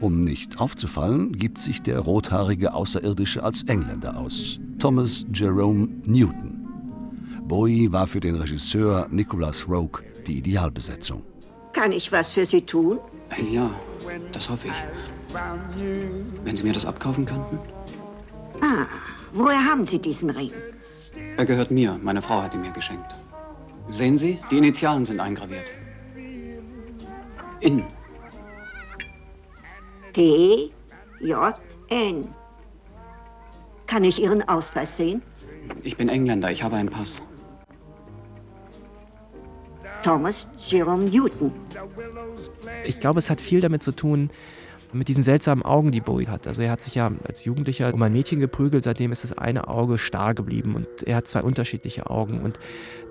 Um 0.00 0.22
nicht 0.22 0.58
aufzufallen, 0.58 1.34
gibt 1.34 1.60
sich 1.60 1.82
der 1.82 2.00
rothaarige 2.00 2.74
Außerirdische 2.74 3.44
als 3.44 3.62
Engländer 3.62 4.16
aus, 4.16 4.58
Thomas 4.80 5.24
Jerome 5.32 5.86
Newton. 6.04 6.57
Bowie 7.48 7.90
war 7.90 8.06
für 8.06 8.20
den 8.20 8.34
Regisseur 8.36 9.08
Nicholas 9.10 9.66
Rogue 9.68 10.02
die 10.26 10.38
Idealbesetzung. 10.38 11.22
Kann 11.72 11.92
ich 11.92 12.12
was 12.12 12.30
für 12.32 12.44
Sie 12.44 12.60
tun? 12.62 12.98
Äh, 13.30 13.42
Ja, 13.54 13.70
das 14.32 14.48
hoffe 14.50 14.68
ich. 14.68 15.34
Wenn 16.44 16.56
Sie 16.56 16.64
mir 16.64 16.72
das 16.74 16.84
abkaufen 16.86 17.24
könnten? 17.24 17.58
Ah, 18.60 18.86
woher 19.32 19.64
haben 19.64 19.86
Sie 19.86 19.98
diesen 19.98 20.30
Ring? 20.30 20.52
Er 21.36 21.46
gehört 21.46 21.70
mir. 21.70 21.98
Meine 22.02 22.20
Frau 22.22 22.42
hat 22.42 22.54
ihn 22.54 22.60
mir 22.60 22.72
geschenkt. 22.72 23.14
Sehen 23.90 24.18
Sie, 24.18 24.38
die 24.50 24.58
Initialen 24.58 25.04
sind 25.04 25.18
eingraviert. 25.20 25.70
In. 27.60 27.82
T, 30.12 30.70
J, 31.20 31.54
N. 31.88 32.28
Kann 33.86 34.04
ich 34.04 34.20
Ihren 34.22 34.46
Ausweis 34.48 34.96
sehen? 34.96 35.22
Ich 35.82 35.96
bin 35.96 36.08
Engländer, 36.08 36.50
ich 36.50 36.62
habe 36.62 36.76
einen 36.76 36.90
Pass. 36.90 37.22
Thomas 40.02 40.48
Jerome 40.58 41.04
Newton. 41.04 41.52
Ich 42.84 43.00
glaube, 43.00 43.18
es 43.18 43.30
hat 43.30 43.40
viel 43.40 43.60
damit 43.60 43.82
zu 43.82 43.92
tun, 43.92 44.30
mit 44.92 45.08
diesen 45.08 45.22
seltsamen 45.22 45.62
Augen, 45.64 45.90
die 45.90 46.00
Bowie 46.00 46.26
hat. 46.26 46.46
Also 46.46 46.62
er 46.62 46.70
hat 46.70 46.80
sich 46.80 46.94
ja 46.94 47.10
als 47.24 47.44
Jugendlicher 47.44 47.92
um 47.92 48.02
ein 48.02 48.12
Mädchen 48.12 48.40
geprügelt, 48.40 48.84
seitdem 48.84 49.12
ist 49.12 49.24
das 49.24 49.36
eine 49.36 49.68
Auge 49.68 49.98
starr 49.98 50.34
geblieben 50.34 50.74
und 50.74 50.88
er 51.04 51.16
hat 51.16 51.28
zwei 51.28 51.42
unterschiedliche 51.42 52.08
Augen. 52.08 52.40
Und 52.40 52.58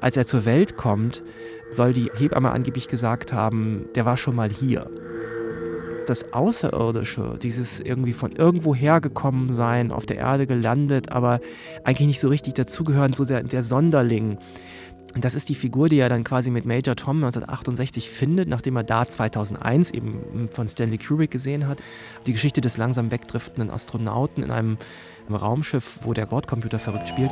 als 0.02 0.18
er 0.18 0.26
zur 0.26 0.46
Welt 0.46 0.78
kommt, 0.78 1.24
soll 1.70 1.94
die 1.94 2.10
Hebamme 2.16 2.52
angeblich 2.52 2.88
gesagt 2.88 3.34
haben, 3.34 3.86
der 3.96 4.06
war 4.06 4.18
schon 4.18 4.36
mal 4.36 4.50
hier. 4.50 4.90
Das 6.08 6.32
Außerirdische, 6.32 7.38
dieses 7.42 7.82
irgendwie 7.82 8.14
von 8.14 8.32
irgendwo 8.32 8.74
hergekommen 8.74 9.54
sein, 9.54 9.92
auf 9.92 10.06
der 10.06 10.18
Erde 10.18 10.48
gelandet, 10.48 11.12
aber 11.12 11.42
eigentlich 11.84 12.08
nicht 12.08 12.22
so 12.22 12.30
richtig 12.30 12.54
dazugehören, 12.54 13.12
so 13.12 13.26
der, 13.26 13.44
der 13.44 13.62
Sonderling. 13.62 14.38
Und 15.16 15.26
das 15.26 15.36
ist 15.36 15.50
die 15.50 15.56
Figur, 15.56 15.90
die 15.90 15.98
er 15.98 16.10
dann 16.10 16.24
quasi 16.24 16.52
mit 16.52 16.66
Major 16.66 16.96
Tom 16.96 17.18
1968 17.18 18.10
findet, 18.10 18.48
nachdem 18.48 18.76
er 18.76 18.84
da 18.84 19.08
2001 19.08 19.92
eben 19.92 20.48
von 20.52 20.68
Stanley 20.68 20.98
Kubrick 20.98 21.32
gesehen 21.32 21.68
hat. 21.68 21.82
Die 22.26 22.34
Geschichte 22.34 22.62
des 22.62 22.78
langsam 22.78 23.12
wegdriftenden 23.12 23.72
Astronauten 23.72 24.44
in 24.44 24.52
einem 24.52 24.78
Raumschiff, 25.30 26.00
wo 26.04 26.14
der 26.14 26.26
Bordcomputer 26.26 26.80
verrückt 26.80 27.08
spielt. 27.08 27.32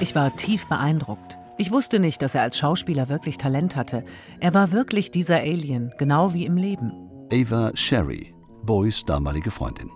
Ich 0.00 0.14
war 0.14 0.34
tief 0.36 0.66
beeindruckt. 0.66 1.38
Ich 1.58 1.70
wusste 1.70 2.00
nicht, 2.00 2.22
dass 2.22 2.34
er 2.34 2.42
als 2.42 2.58
Schauspieler 2.58 3.08
wirklich 3.08 3.38
Talent 3.38 3.76
hatte. 3.76 4.04
Er 4.40 4.54
war 4.54 4.72
wirklich 4.72 5.10
dieser 5.10 5.36
Alien, 5.36 5.92
genau 5.98 6.34
wie 6.34 6.46
im 6.46 6.56
Leben. 6.56 6.92
Ava 7.32 7.70
Sherry, 7.74 8.34
Bowies 8.64 9.04
damalige 9.04 9.50
Freundin. 9.50 9.90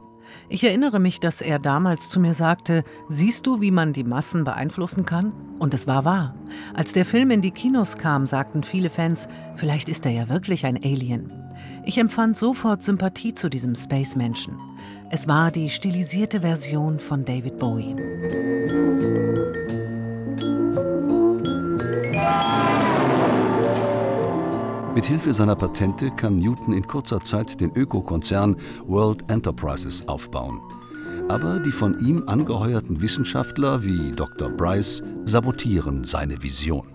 Ich 0.48 0.62
erinnere 0.62 1.00
mich, 1.00 1.18
dass 1.18 1.40
er 1.40 1.58
damals 1.58 2.08
zu 2.08 2.20
mir 2.20 2.32
sagte, 2.32 2.84
siehst 3.08 3.46
du, 3.46 3.60
wie 3.60 3.72
man 3.72 3.92
die 3.92 4.04
Massen 4.04 4.44
beeinflussen 4.44 5.04
kann? 5.04 5.32
Und 5.58 5.74
es 5.74 5.86
war 5.86 6.04
wahr. 6.04 6.34
Als 6.74 6.92
der 6.92 7.04
Film 7.04 7.30
in 7.30 7.42
die 7.42 7.50
Kinos 7.50 7.98
kam, 7.98 8.26
sagten 8.26 8.62
viele 8.62 8.90
Fans, 8.90 9.26
vielleicht 9.56 9.88
ist 9.88 10.06
er 10.06 10.12
ja 10.12 10.28
wirklich 10.28 10.64
ein 10.64 10.76
Alien. 10.76 11.32
Ich 11.84 11.98
empfand 11.98 12.36
sofort 12.36 12.82
Sympathie 12.82 13.34
zu 13.34 13.48
diesem 13.48 13.74
Space-Menschen. 13.74 14.54
Es 15.10 15.26
war 15.26 15.50
die 15.50 15.70
stilisierte 15.70 16.40
Version 16.40 16.98
von 16.98 17.24
David 17.24 17.58
Bowie. 17.58 18.55
Mit 24.96 25.04
Hilfe 25.04 25.34
seiner 25.34 25.56
Patente 25.56 26.10
kann 26.10 26.36
Newton 26.36 26.72
in 26.72 26.86
kurzer 26.86 27.20
Zeit 27.20 27.60
den 27.60 27.70
Ökokonzern 27.76 28.56
World 28.86 29.30
Enterprises 29.30 30.02
aufbauen. 30.08 30.58
Aber 31.28 31.60
die 31.60 31.70
von 31.70 31.98
ihm 31.98 32.24
angeheuerten 32.26 33.02
Wissenschaftler 33.02 33.84
wie 33.84 34.12
Dr. 34.12 34.48
Bryce 34.48 35.02
sabotieren 35.26 36.04
seine 36.04 36.42
Vision. 36.42 36.88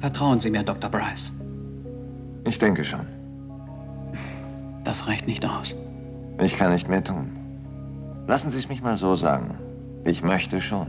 Vertrauen 0.00 0.40
Sie 0.40 0.48
mir, 0.48 0.62
Dr. 0.62 0.88
Bryce. 0.88 1.30
Ich 2.44 2.58
denke 2.58 2.82
schon. 2.82 3.04
Das 4.84 5.06
reicht 5.06 5.26
nicht 5.26 5.44
aus. 5.44 5.76
Ich 6.40 6.56
kann 6.56 6.72
nicht 6.72 6.88
mehr 6.88 7.04
tun. 7.04 7.36
Lassen 8.26 8.50
Sie 8.50 8.58
es 8.58 8.70
mich 8.70 8.80
mal 8.80 8.96
so 8.96 9.14
sagen. 9.14 9.58
Ich 10.06 10.24
möchte 10.24 10.62
schon. 10.62 10.86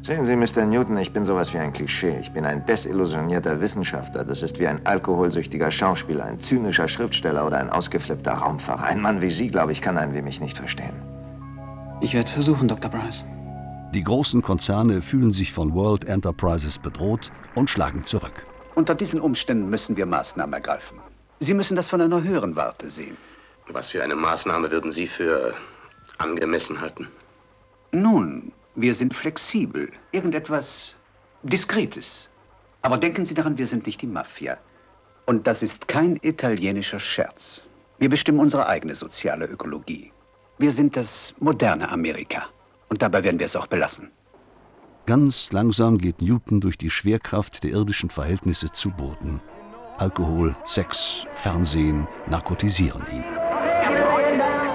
Sehen 0.00 0.24
Sie, 0.24 0.36
Mr. 0.36 0.64
Newton, 0.64 0.96
ich 0.96 1.12
bin 1.12 1.24
sowas 1.24 1.52
wie 1.52 1.58
ein 1.58 1.72
Klischee. 1.72 2.18
Ich 2.20 2.30
bin 2.30 2.44
ein 2.46 2.64
desillusionierter 2.64 3.60
Wissenschaftler. 3.60 4.24
Das 4.24 4.42
ist 4.42 4.58
wie 4.60 4.66
ein 4.66 4.86
alkoholsüchtiger 4.86 5.70
Schauspieler, 5.70 6.24
ein 6.24 6.38
zynischer 6.40 6.86
Schriftsteller 6.86 7.44
oder 7.46 7.58
ein 7.58 7.68
ausgeflippter 7.68 8.32
Raumfahrer. 8.32 8.84
Ein 8.84 9.00
Mann 9.00 9.20
wie 9.20 9.30
Sie, 9.30 9.48
glaube 9.48 9.72
ich, 9.72 9.82
kann 9.82 9.98
einen 9.98 10.14
wie 10.14 10.22
mich 10.22 10.40
nicht 10.40 10.56
verstehen. 10.56 10.94
Ich 12.00 12.14
werde 12.14 12.26
es 12.26 12.30
versuchen, 12.30 12.68
Dr. 12.68 12.90
Bryce. 12.90 13.24
Die 13.92 14.04
großen 14.04 14.40
Konzerne 14.40 15.02
fühlen 15.02 15.32
sich 15.32 15.52
von 15.52 15.74
World 15.74 16.04
Enterprises 16.04 16.78
bedroht 16.78 17.32
und 17.56 17.68
schlagen 17.68 18.04
zurück. 18.04 18.46
Unter 18.76 18.94
diesen 18.94 19.20
Umständen 19.20 19.68
müssen 19.68 19.96
wir 19.96 20.06
Maßnahmen 20.06 20.52
ergreifen. 20.52 20.98
Sie 21.40 21.54
müssen 21.54 21.74
das 21.74 21.88
von 21.88 22.00
einer 22.00 22.22
höheren 22.22 22.54
Warte 22.54 22.88
sehen. 22.88 23.16
Was 23.72 23.88
für 23.88 24.04
eine 24.04 24.14
Maßnahme 24.14 24.70
würden 24.70 24.92
Sie 24.92 25.08
für 25.08 25.54
angemessen 26.18 26.80
halten? 26.80 27.08
Nun, 27.90 28.52
wir 28.80 28.94
sind 28.94 29.12
flexibel. 29.12 29.90
Irgendetwas 30.12 30.94
Diskretes. 31.42 32.30
Aber 32.80 32.96
denken 32.96 33.24
Sie 33.24 33.34
daran, 33.34 33.58
wir 33.58 33.66
sind 33.66 33.86
nicht 33.86 34.00
die 34.02 34.06
Mafia. 34.06 34.56
Und 35.26 35.46
das 35.46 35.62
ist 35.62 35.88
kein 35.88 36.16
italienischer 36.22 37.00
Scherz. 37.00 37.62
Wir 37.98 38.08
bestimmen 38.08 38.38
unsere 38.38 38.68
eigene 38.68 38.94
soziale 38.94 39.46
Ökologie. 39.46 40.12
Wir 40.58 40.70
sind 40.70 40.96
das 40.96 41.34
moderne 41.40 41.88
Amerika. 41.90 42.46
Und 42.88 43.02
dabei 43.02 43.24
werden 43.24 43.40
wir 43.40 43.46
es 43.46 43.56
auch 43.56 43.66
belassen. 43.66 44.10
Ganz 45.06 45.52
langsam 45.52 45.98
geht 45.98 46.22
Newton 46.22 46.60
durch 46.60 46.78
die 46.78 46.90
Schwerkraft 46.90 47.64
der 47.64 47.72
irdischen 47.72 48.10
Verhältnisse 48.10 48.70
zu 48.70 48.90
Boden. 48.90 49.40
Alkohol, 49.96 50.54
Sex, 50.64 51.26
Fernsehen 51.34 52.06
narkotisieren 52.28 53.02
ihn. 53.12 53.47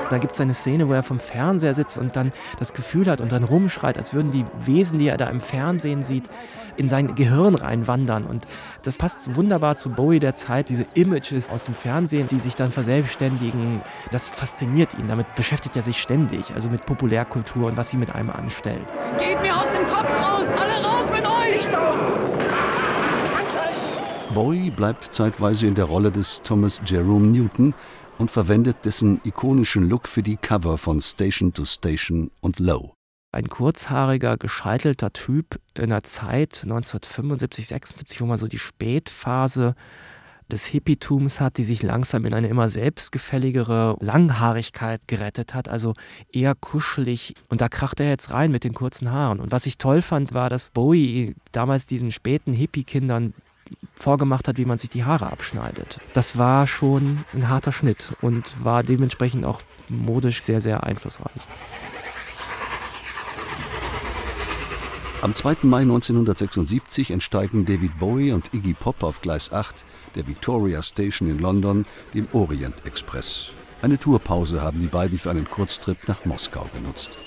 Da 0.09 0.17
gibt 0.17 0.33
es 0.33 0.41
eine 0.41 0.53
Szene, 0.53 0.89
wo 0.89 0.93
er 0.93 1.03
vom 1.03 1.19
Fernseher 1.19 1.73
sitzt 1.73 1.99
und 1.99 2.15
dann 2.15 2.31
das 2.59 2.73
Gefühl 2.73 3.07
hat 3.09 3.21
und 3.21 3.31
dann 3.31 3.43
rumschreit, 3.43 3.97
als 3.97 4.13
würden 4.13 4.31
die 4.31 4.45
Wesen, 4.59 4.99
die 4.99 5.07
er 5.07 5.17
da 5.17 5.27
im 5.27 5.41
Fernsehen 5.41 6.03
sieht, 6.03 6.29
in 6.75 6.89
sein 6.89 7.15
Gehirn 7.15 7.55
reinwandern. 7.55 8.25
Und 8.25 8.47
das 8.83 8.97
passt 8.97 9.35
wunderbar 9.35 9.77
zu 9.77 9.91
Bowie 9.91 10.19
der 10.19 10.35
Zeit, 10.35 10.69
diese 10.69 10.85
Images 10.93 11.49
aus 11.49 11.65
dem 11.65 11.75
Fernsehen, 11.75 12.27
die 12.27 12.39
sich 12.39 12.55
dann 12.55 12.71
verselbstständigen. 12.71 13.81
Das 14.11 14.27
fasziniert 14.27 14.93
ihn, 14.95 15.07
damit 15.07 15.33
beschäftigt 15.35 15.75
er 15.75 15.81
sich 15.81 16.01
ständig, 16.01 16.53
also 16.53 16.69
mit 16.69 16.85
Populärkultur 16.85 17.67
und 17.67 17.77
was 17.77 17.89
sie 17.89 17.97
mit 17.97 18.13
einem 18.13 18.29
anstellt. 18.29 18.85
Geht 19.17 19.41
mir 19.41 19.55
aus 19.55 19.71
dem 19.71 19.85
Kopf 19.85 20.09
raus! 20.09 20.47
Alle 20.47 20.85
raus 20.85 21.09
mit 21.11 21.25
euch! 21.25 21.67
Bowie 24.33 24.71
bleibt 24.71 25.13
zeitweise 25.13 25.67
in 25.67 25.75
der 25.75 25.85
Rolle 25.85 26.11
des 26.11 26.41
Thomas 26.41 26.81
Jerome 26.85 27.27
Newton 27.27 27.75
und 28.17 28.31
verwendet 28.31 28.77
dessen 28.85 29.21
ikonischen 29.23 29.89
Look 29.89 30.07
für 30.07 30.23
die 30.23 30.37
Cover 30.37 30.77
von 30.77 31.01
Station 31.01 31.53
to 31.53 31.65
Station 31.65 32.31
und 32.41 32.59
Low. 32.59 32.93
Ein 33.31 33.49
kurzhaariger, 33.49 34.37
gescheitelter 34.37 35.11
Typ 35.11 35.59
in 35.73 35.89
der 35.89 36.03
Zeit 36.03 36.61
1975, 36.63 37.67
76, 37.67 38.21
wo 38.21 38.25
man 38.25 38.37
so 38.37 38.47
die 38.47 38.59
Spätphase 38.59 39.75
des 40.51 40.65
Hippietums 40.65 41.39
hat, 41.39 41.57
die 41.57 41.63
sich 41.63 41.81
langsam 41.81 42.25
in 42.25 42.33
eine 42.33 42.47
immer 42.47 42.69
selbstgefälligere 42.69 43.97
Langhaarigkeit 43.99 45.07
gerettet 45.07 45.53
hat, 45.53 45.67
also 45.67 45.93
eher 46.31 46.53
kuschelig. 46.53 47.33
Und 47.49 47.61
da 47.61 47.69
kracht 47.69 47.99
er 47.99 48.09
jetzt 48.09 48.31
rein 48.31 48.51
mit 48.51 48.63
den 48.63 48.73
kurzen 48.73 49.11
Haaren. 49.11 49.39
Und 49.39 49.51
was 49.51 49.65
ich 49.65 49.77
toll 49.77 50.01
fand, 50.01 50.33
war, 50.33 50.49
dass 50.49 50.69
Bowie 50.69 51.35
damals 51.51 51.85
diesen 51.85 52.11
späten 52.11 52.53
Hippie-Kindern 52.53 53.33
vorgemacht 53.95 54.47
hat, 54.47 54.57
wie 54.57 54.65
man 54.65 54.77
sich 54.77 54.89
die 54.89 55.05
Haare 55.05 55.31
abschneidet. 55.31 55.99
Das 56.13 56.37
war 56.37 56.67
schon 56.67 57.23
ein 57.33 57.47
harter 57.49 57.71
Schnitt 57.71 58.13
und 58.21 58.63
war 58.63 58.83
dementsprechend 58.83 59.45
auch 59.45 59.61
modisch 59.89 60.41
sehr, 60.41 60.61
sehr 60.61 60.83
einflussreich. 60.83 61.31
Am 65.21 65.33
2. 65.33 65.59
Mai 65.61 65.83
1976 65.83 67.09
entsteigen 67.11 67.63
David 67.63 67.97
Bowie 67.97 68.33
und 68.33 68.53
Iggy 68.53 68.73
Pop 68.73 69.03
auf 69.03 69.21
Gleis 69.21 69.53
8 69.53 69.85
der 70.15 70.27
Victoria 70.27 70.83
Station 70.83 71.29
in 71.29 71.39
London 71.39 71.85
dem 72.13 72.27
Orient 72.33 72.85
Express. 72.85 73.51
Eine 73.81 73.97
Tourpause 73.97 74.61
haben 74.61 74.81
die 74.81 74.87
beiden 74.87 75.17
für 75.17 75.31
einen 75.31 75.49
Kurztrip 75.49 76.09
nach 76.09 76.25
Moskau 76.25 76.67
genutzt. 76.73 77.17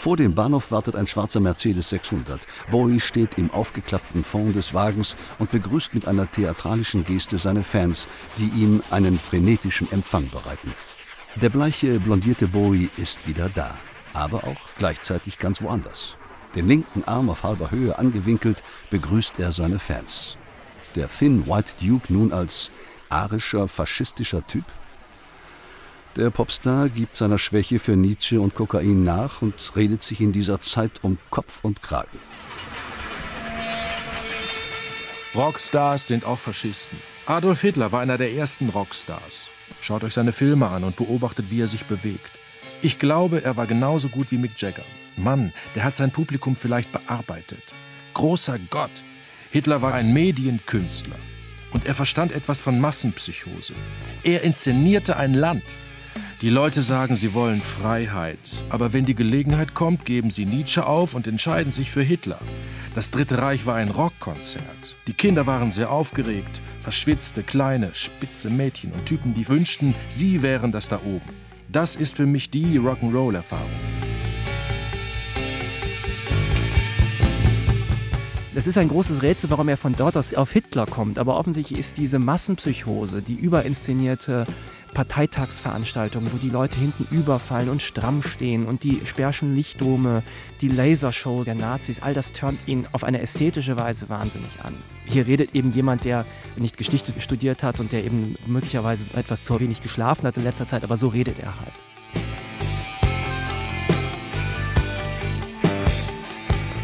Vor 0.00 0.16
dem 0.16 0.34
Bahnhof 0.34 0.70
wartet 0.70 0.96
ein 0.96 1.06
schwarzer 1.06 1.40
Mercedes 1.40 1.90
600. 1.90 2.40
Bowie 2.70 3.00
steht 3.00 3.36
im 3.36 3.50
aufgeklappten 3.50 4.24
Fond 4.24 4.56
des 4.56 4.72
Wagens 4.72 5.14
und 5.38 5.50
begrüßt 5.50 5.92
mit 5.92 6.08
einer 6.08 6.32
theatralischen 6.32 7.04
Geste 7.04 7.36
seine 7.36 7.62
Fans, 7.62 8.08
die 8.38 8.48
ihm 8.48 8.82
einen 8.90 9.18
frenetischen 9.18 9.92
Empfang 9.92 10.26
bereiten. 10.30 10.72
Der 11.36 11.50
bleiche, 11.50 12.00
blondierte 12.00 12.48
Bowie 12.48 12.88
ist 12.96 13.28
wieder 13.28 13.50
da, 13.50 13.76
aber 14.14 14.44
auch 14.44 14.70
gleichzeitig 14.78 15.38
ganz 15.38 15.60
woanders. 15.60 16.16
Den 16.54 16.66
linken 16.66 17.04
Arm 17.04 17.28
auf 17.28 17.44
halber 17.44 17.70
Höhe 17.70 17.98
angewinkelt, 17.98 18.62
begrüßt 18.88 19.38
er 19.38 19.52
seine 19.52 19.78
Fans. 19.78 20.38
Der 20.94 21.10
Finn 21.10 21.46
White 21.46 21.72
Duke 21.78 22.10
nun 22.10 22.32
als 22.32 22.70
arischer, 23.10 23.68
faschistischer 23.68 24.46
Typ? 24.46 24.64
Der 26.16 26.30
Popstar 26.30 26.88
gibt 26.88 27.16
seiner 27.16 27.38
Schwäche 27.38 27.78
für 27.78 27.96
Nietzsche 27.96 28.40
und 28.40 28.54
Kokain 28.54 29.04
nach 29.04 29.42
und 29.42 29.54
redet 29.76 30.02
sich 30.02 30.20
in 30.20 30.32
dieser 30.32 30.60
Zeit 30.60 30.90
um 31.02 31.18
Kopf 31.30 31.60
und 31.62 31.82
Kragen. 31.82 32.18
Rockstars 35.34 36.08
sind 36.08 36.24
auch 36.24 36.40
Faschisten. 36.40 36.98
Adolf 37.26 37.60
Hitler 37.60 37.92
war 37.92 38.00
einer 38.00 38.18
der 38.18 38.32
ersten 38.32 38.70
Rockstars. 38.70 39.46
Schaut 39.80 40.02
euch 40.02 40.14
seine 40.14 40.32
Filme 40.32 40.66
an 40.68 40.82
und 40.82 40.96
beobachtet, 40.96 41.46
wie 41.50 41.60
er 41.60 41.68
sich 41.68 41.84
bewegt. 41.84 42.30
Ich 42.82 42.98
glaube, 42.98 43.44
er 43.44 43.56
war 43.56 43.66
genauso 43.66 44.08
gut 44.08 44.32
wie 44.32 44.38
Mick 44.38 44.60
Jagger. 44.60 44.84
Mann, 45.16 45.52
der 45.76 45.84
hat 45.84 45.94
sein 45.94 46.10
Publikum 46.10 46.56
vielleicht 46.56 46.90
bearbeitet. 46.90 47.62
Großer 48.14 48.58
Gott! 48.70 48.90
Hitler 49.52 49.80
war 49.82 49.94
ein 49.94 50.12
Medienkünstler. 50.12 51.16
Und 51.72 51.86
er 51.86 51.94
verstand 51.94 52.32
etwas 52.32 52.60
von 52.60 52.80
Massenpsychose. 52.80 53.74
Er 54.24 54.42
inszenierte 54.42 55.16
ein 55.16 55.34
Land. 55.34 55.62
Die 56.42 56.48
Leute 56.48 56.80
sagen, 56.80 57.16
sie 57.16 57.34
wollen 57.34 57.60
Freiheit. 57.60 58.38
Aber 58.70 58.94
wenn 58.94 59.04
die 59.04 59.14
Gelegenheit 59.14 59.74
kommt, 59.74 60.06
geben 60.06 60.30
sie 60.30 60.46
Nietzsche 60.46 60.86
auf 60.86 61.12
und 61.12 61.26
entscheiden 61.26 61.70
sich 61.70 61.90
für 61.90 62.00
Hitler. 62.00 62.38
Das 62.94 63.10
Dritte 63.10 63.42
Reich 63.42 63.66
war 63.66 63.74
ein 63.74 63.90
Rockkonzert. 63.90 64.96
Die 65.06 65.12
Kinder 65.12 65.46
waren 65.46 65.70
sehr 65.70 65.90
aufgeregt. 65.90 66.62
Verschwitzte, 66.80 67.42
kleine, 67.42 67.90
spitze 67.92 68.48
Mädchen 68.48 68.90
und 68.92 69.04
Typen, 69.04 69.34
die 69.34 69.46
wünschten, 69.46 69.94
sie 70.08 70.40
wären 70.40 70.72
das 70.72 70.88
da 70.88 70.96
oben. 71.04 71.28
Das 71.68 71.94
ist 71.94 72.16
für 72.16 72.24
mich 72.24 72.48
die 72.48 72.78
Rock'n'Roll-Erfahrung. 72.78 73.68
Es 78.54 78.66
ist 78.66 78.78
ein 78.78 78.88
großes 78.88 79.22
Rätsel, 79.22 79.50
warum 79.50 79.68
er 79.68 79.76
von 79.76 79.92
dort 79.92 80.16
aus 80.16 80.34
auf 80.34 80.52
Hitler 80.52 80.86
kommt. 80.86 81.18
Aber 81.18 81.38
offensichtlich 81.38 81.78
ist 81.78 81.98
diese 81.98 82.18
Massenpsychose, 82.18 83.22
die 83.22 83.34
überinszenierte 83.34 84.46
Parteitagsveranstaltung, 84.94 86.32
wo 86.32 86.38
die 86.38 86.50
Leute 86.50 86.78
hinten 86.78 87.06
überfallen 87.10 87.68
und 87.68 87.82
stramm 87.82 88.22
stehen 88.22 88.66
und 88.66 88.82
die 88.84 89.00
sperrschen 89.04 89.54
Lichtdome, 89.54 90.22
die 90.60 90.68
Lasershow 90.68 91.44
der 91.44 91.54
Nazis, 91.54 92.00
all 92.00 92.14
das 92.14 92.32
turnt 92.32 92.58
ihn 92.66 92.86
auf 92.92 93.04
eine 93.04 93.20
ästhetische 93.20 93.76
Weise 93.76 94.08
wahnsinnig 94.08 94.50
an. 94.62 94.74
Hier 95.06 95.26
redet 95.26 95.54
eben 95.54 95.72
jemand, 95.72 96.04
der 96.04 96.24
nicht 96.56 96.76
Geschichte 96.76 97.12
studiert 97.18 97.62
hat 97.62 97.80
und 97.80 97.92
der 97.92 98.04
eben 98.04 98.36
möglicherweise 98.46 99.04
etwas 99.18 99.44
zu 99.44 99.58
wenig 99.60 99.82
geschlafen 99.82 100.26
hat 100.26 100.36
in 100.36 100.44
letzter 100.44 100.66
Zeit, 100.66 100.84
aber 100.84 100.96
so 100.96 101.08
redet 101.08 101.38
er 101.38 101.58
halt. 101.58 101.72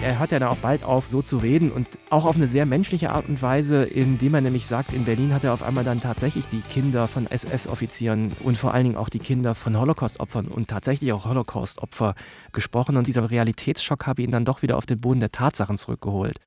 Er 0.06 0.20
hört 0.20 0.30
ja 0.30 0.38
dann 0.38 0.50
auch 0.50 0.58
bald 0.58 0.84
auf, 0.84 1.06
so 1.10 1.20
zu 1.20 1.36
reden 1.36 1.72
und 1.72 1.88
auch 2.10 2.26
auf 2.26 2.36
eine 2.36 2.46
sehr 2.46 2.64
menschliche 2.64 3.10
Art 3.10 3.28
und 3.28 3.42
Weise, 3.42 3.82
indem 3.82 4.34
er 4.34 4.40
nämlich 4.40 4.66
sagt, 4.66 4.92
in 4.92 5.04
Berlin 5.04 5.34
hat 5.34 5.42
er 5.42 5.52
auf 5.52 5.64
einmal 5.64 5.82
dann 5.82 6.00
tatsächlich 6.00 6.46
die 6.46 6.60
Kinder 6.60 7.08
von 7.08 7.26
SS-Offizieren 7.26 8.32
und 8.44 8.56
vor 8.56 8.72
allen 8.72 8.84
Dingen 8.84 8.96
auch 8.96 9.08
die 9.08 9.18
Kinder 9.18 9.56
von 9.56 9.76
Holocaust-Opfern 9.76 10.46
und 10.46 10.68
tatsächlich 10.68 11.12
auch 11.12 11.24
Holocaust-Opfer 11.24 12.14
gesprochen 12.52 12.96
und 12.96 13.08
dieser 13.08 13.28
Realitätsschock 13.28 14.06
habe 14.06 14.22
ihn 14.22 14.30
dann 14.30 14.44
doch 14.44 14.62
wieder 14.62 14.76
auf 14.76 14.86
den 14.86 15.00
Boden 15.00 15.18
der 15.18 15.32
Tatsachen 15.32 15.76
zurückgeholt. 15.76 16.38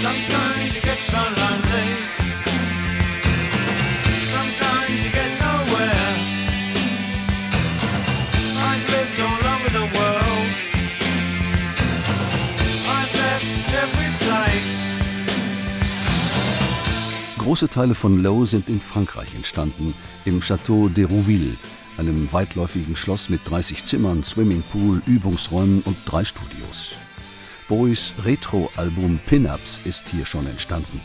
Sometimes 0.00 0.76
you 0.76 0.82
get 0.82 1.02
so 1.02 1.67
Große 17.48 17.70
Teile 17.70 17.94
von 17.94 18.22
Lowe 18.22 18.44
sind 18.44 18.68
in 18.68 18.78
Frankreich 18.78 19.34
entstanden, 19.34 19.94
im 20.26 20.42
Château 20.42 20.90
d'Hérouville, 20.90 21.56
einem 21.96 22.30
weitläufigen 22.30 22.94
Schloss 22.94 23.30
mit 23.30 23.40
30 23.48 23.86
Zimmern, 23.86 24.22
Swimmingpool, 24.22 25.00
Übungsräumen 25.06 25.80
und 25.86 25.96
drei 26.04 26.26
Studios. 26.26 26.92
Bowies 27.66 28.12
Retro-Album 28.22 29.18
Pin-Ups 29.24 29.80
ist 29.86 30.04
hier 30.10 30.26
schon 30.26 30.46
entstanden. 30.46 31.00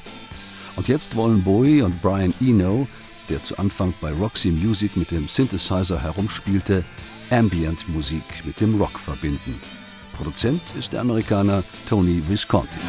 Und 0.76 0.90
jetzt 0.90 1.16
wollen 1.16 1.42
Bowie 1.46 1.82
und 1.82 2.02
Brian 2.02 2.34
Eno, 2.42 2.90
der 3.30 3.42
zu 3.42 3.58
Anfang 3.58 3.94
bei 4.02 4.12
Roxy 4.12 4.50
Music 4.50 4.98
mit 4.98 5.12
dem 5.12 5.30
Synthesizer 5.30 6.04
herumspielte, 6.04 6.84
Ambient-Musik 7.30 8.44
mit 8.44 8.60
dem 8.60 8.76
Rock 8.82 9.00
verbinden. 9.00 9.62
Produzent 10.12 10.62
ist 10.78 10.92
der 10.92 11.00
Amerikaner 11.00 11.64
Tony 11.88 12.22
Visconti. 12.28 12.80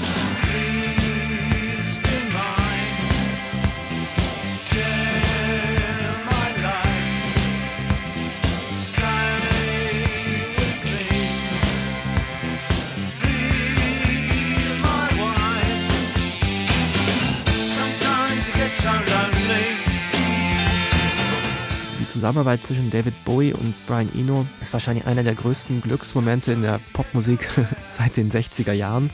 Zusammenarbeit 22.24 22.64
zwischen 22.64 22.88
David 22.88 23.22
Bowie 23.26 23.52
und 23.52 23.74
Brian 23.86 24.08
Eno 24.14 24.46
ist 24.62 24.72
wahrscheinlich 24.72 25.04
einer 25.04 25.22
der 25.22 25.34
größten 25.34 25.82
Glücksmomente 25.82 26.52
in 26.52 26.62
der 26.62 26.80
Popmusik 26.94 27.50
seit 27.98 28.16
den 28.16 28.32
60er 28.32 28.72
Jahren. 28.72 29.10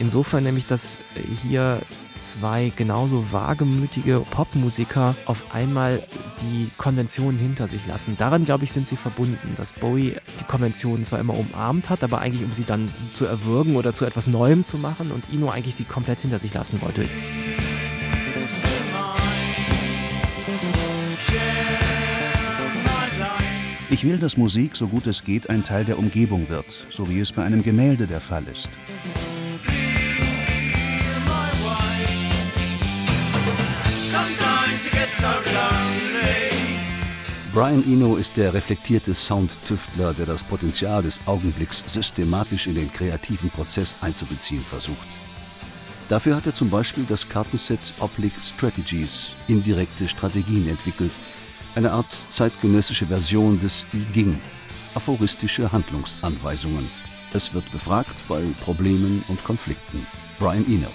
Insofern 0.00 0.42
nämlich, 0.42 0.66
dass 0.66 0.98
hier 1.40 1.80
zwei 2.18 2.72
genauso 2.74 3.30
wagemütige 3.30 4.24
Popmusiker 4.28 5.14
auf 5.26 5.54
einmal 5.54 6.02
die 6.40 6.68
Konventionen 6.78 7.38
hinter 7.38 7.68
sich 7.68 7.86
lassen. 7.86 8.16
Daran, 8.16 8.44
glaube 8.44 8.64
ich, 8.64 8.72
sind 8.72 8.88
sie 8.88 8.96
verbunden, 8.96 9.54
dass 9.56 9.72
Bowie 9.72 10.16
die 10.40 10.44
Konventionen 10.44 11.04
zwar 11.04 11.20
immer 11.20 11.38
umarmt 11.38 11.90
hat, 11.90 12.02
aber 12.02 12.18
eigentlich 12.18 12.42
um 12.42 12.52
sie 12.52 12.64
dann 12.64 12.90
zu 13.12 13.24
erwürgen 13.24 13.76
oder 13.76 13.94
zu 13.94 14.04
etwas 14.04 14.26
Neuem 14.26 14.64
zu 14.64 14.78
machen 14.78 15.12
und 15.12 15.32
Eno 15.32 15.48
eigentlich 15.48 15.76
sie 15.76 15.84
komplett 15.84 16.18
hinter 16.18 16.40
sich 16.40 16.52
lassen 16.52 16.82
wollte. 16.82 17.06
Ich 23.92 24.04
will, 24.04 24.16
dass 24.16 24.38
Musik, 24.38 24.74
so 24.74 24.88
gut 24.88 25.06
es 25.06 25.22
geht, 25.22 25.50
ein 25.50 25.64
Teil 25.64 25.84
der 25.84 25.98
Umgebung 25.98 26.48
wird, 26.48 26.86
so 26.88 27.10
wie 27.10 27.20
es 27.20 27.30
bei 27.30 27.44
einem 27.44 27.62
Gemälde 27.62 28.06
der 28.06 28.22
Fall 28.22 28.42
ist. 28.50 28.70
Brian 37.52 37.84
Eno 37.84 38.16
ist 38.16 38.38
der 38.38 38.54
reflektierte 38.54 39.12
Soundtüftler, 39.12 40.14
der 40.14 40.24
das 40.24 40.42
Potenzial 40.42 41.02
des 41.02 41.20
Augenblicks 41.26 41.84
systematisch 41.86 42.68
in 42.68 42.76
den 42.76 42.90
kreativen 42.90 43.50
Prozess 43.50 43.94
einzubeziehen 44.00 44.64
versucht. 44.64 44.96
Dafür 46.08 46.36
hat 46.36 46.46
er 46.46 46.54
zum 46.54 46.70
Beispiel 46.70 47.04
das 47.06 47.28
Kartenset 47.28 47.92
Oblique 48.00 48.40
Strategies, 48.42 49.32
indirekte 49.48 50.08
Strategien 50.08 50.66
entwickelt, 50.66 51.12
eine 51.74 51.92
Art 51.92 52.12
zeitgenössische 52.30 53.06
Version 53.06 53.60
des 53.60 53.86
I 53.94 54.04
Ging, 54.12 54.40
aphoristische 54.94 55.70
Handlungsanweisungen. 55.72 56.88
Es 57.32 57.54
wird 57.54 57.70
befragt 57.72 58.14
bei 58.28 58.42
Problemen 58.62 59.24
und 59.28 59.42
Konflikten. 59.42 60.06
Brian 60.38 60.66
Eno. 60.66 60.88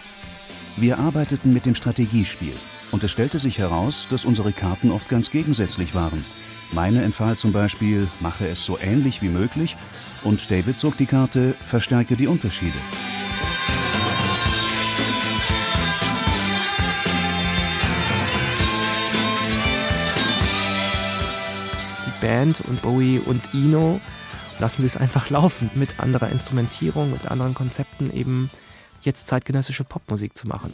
Wir 0.75 0.99
arbeiteten 0.99 1.53
mit 1.53 1.65
dem 1.65 1.73
Strategiespiel 1.73 2.53
und 2.91 3.03
es 3.03 3.11
stellte 3.11 3.39
sich 3.39 3.57
heraus, 3.57 4.07
dass 4.09 4.25
unsere 4.25 4.51
Karten 4.51 4.91
oft 4.91 5.09
ganz 5.09 5.31
gegensätzlich 5.31 5.95
waren. 5.95 6.23
Meine 6.71 7.01
empfahl 7.01 7.37
zum 7.37 7.53
Beispiel, 7.53 8.07
mache 8.19 8.47
es 8.47 8.63
so 8.63 8.77
ähnlich 8.77 9.21
wie 9.21 9.29
möglich 9.29 9.77
und 10.23 10.51
David 10.51 10.77
zog 10.77 10.97
die 10.97 11.05
Karte, 11.05 11.55
verstärke 11.65 12.15
die 12.15 12.27
Unterschiede. 12.27 12.77
Band 22.21 22.61
und 22.61 22.81
Bowie 22.81 23.19
und 23.19 23.41
Eno 23.53 23.99
lassen 24.59 24.81
sie 24.81 24.87
es 24.87 24.97
einfach 24.97 25.29
laufen, 25.31 25.69
mit 25.75 25.99
anderer 25.99 26.29
Instrumentierung 26.29 27.13
und 27.13 27.29
anderen 27.29 27.53
Konzepten 27.53 28.11
eben 28.11 28.49
jetzt 29.01 29.27
zeitgenössische 29.27 29.83
Popmusik 29.83 30.37
zu 30.37 30.47
machen. 30.47 30.73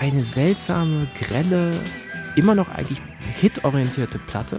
Eine 0.00 0.24
seltsame, 0.24 1.06
grelle, 1.20 1.78
immer 2.34 2.54
noch 2.54 2.70
eigentlich 2.70 3.00
hitorientierte 3.40 4.18
Platte, 4.18 4.58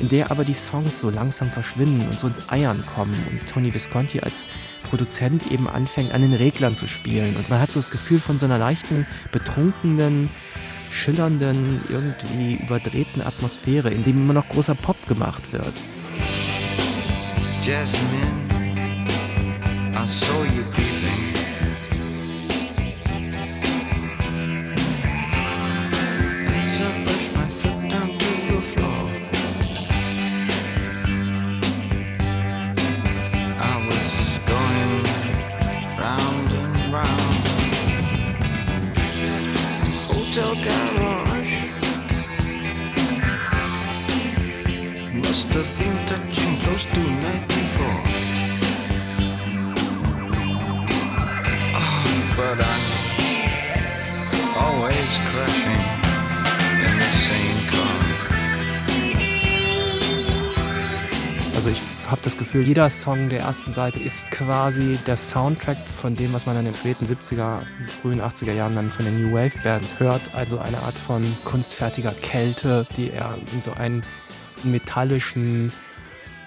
in 0.00 0.08
der 0.08 0.32
aber 0.32 0.44
die 0.44 0.54
Songs 0.54 1.00
so 1.00 1.10
langsam 1.10 1.48
verschwinden 1.48 2.08
und 2.08 2.18
so 2.18 2.26
ins 2.26 2.50
Eiern 2.50 2.82
kommen 2.94 3.14
und 3.30 3.48
Tony 3.48 3.72
Visconti 3.72 4.20
als 4.20 4.48
Produzent 4.82 5.52
eben 5.52 5.68
anfängt, 5.68 6.12
an 6.12 6.22
den 6.22 6.34
Reglern 6.34 6.74
zu 6.74 6.88
spielen. 6.88 7.36
Und 7.36 7.48
man 7.48 7.60
hat 7.60 7.70
so 7.70 7.78
das 7.78 7.90
Gefühl 7.90 8.18
von 8.18 8.38
so 8.38 8.46
einer 8.46 8.58
leichten, 8.58 9.06
betrunkenen, 9.30 10.28
schillernden, 10.90 11.80
irgendwie 11.88 12.54
überdrehten 12.60 13.22
Atmosphäre, 13.22 13.90
in 13.90 14.02
dem 14.02 14.22
immer 14.22 14.34
noch 14.34 14.48
großer 14.48 14.74
Pop 14.74 15.06
gemacht 15.06 15.52
wird. 15.52 15.72
Jasmine, 17.62 18.48
I 19.94 20.06
saw 20.06 20.44
you 20.44 20.93
jeder 62.64 62.88
Song 62.88 63.28
der 63.28 63.40
ersten 63.40 63.72
Seite 63.72 63.98
ist 63.98 64.30
quasi 64.30 64.98
der 65.06 65.18
Soundtrack 65.18 65.76
von 66.00 66.16
dem, 66.16 66.32
was 66.32 66.46
man 66.46 66.56
in 66.58 66.64
den 66.64 66.74
späten 66.74 67.04
70er, 67.04 67.58
frühen 68.00 68.22
80er 68.22 68.52
Jahren 68.52 68.74
dann 68.74 68.90
von 68.90 69.04
den 69.04 69.22
New 69.22 69.34
Wave 69.34 69.52
Bands 69.62 70.00
hört. 70.00 70.22
Also 70.34 70.58
eine 70.58 70.78
Art 70.78 70.94
von 70.94 71.22
kunstfertiger 71.44 72.12
Kälte, 72.12 72.86
die 72.96 73.10
er 73.10 73.36
in 73.52 73.60
so 73.60 73.72
einen 73.72 74.02
metallischen, 74.62 75.72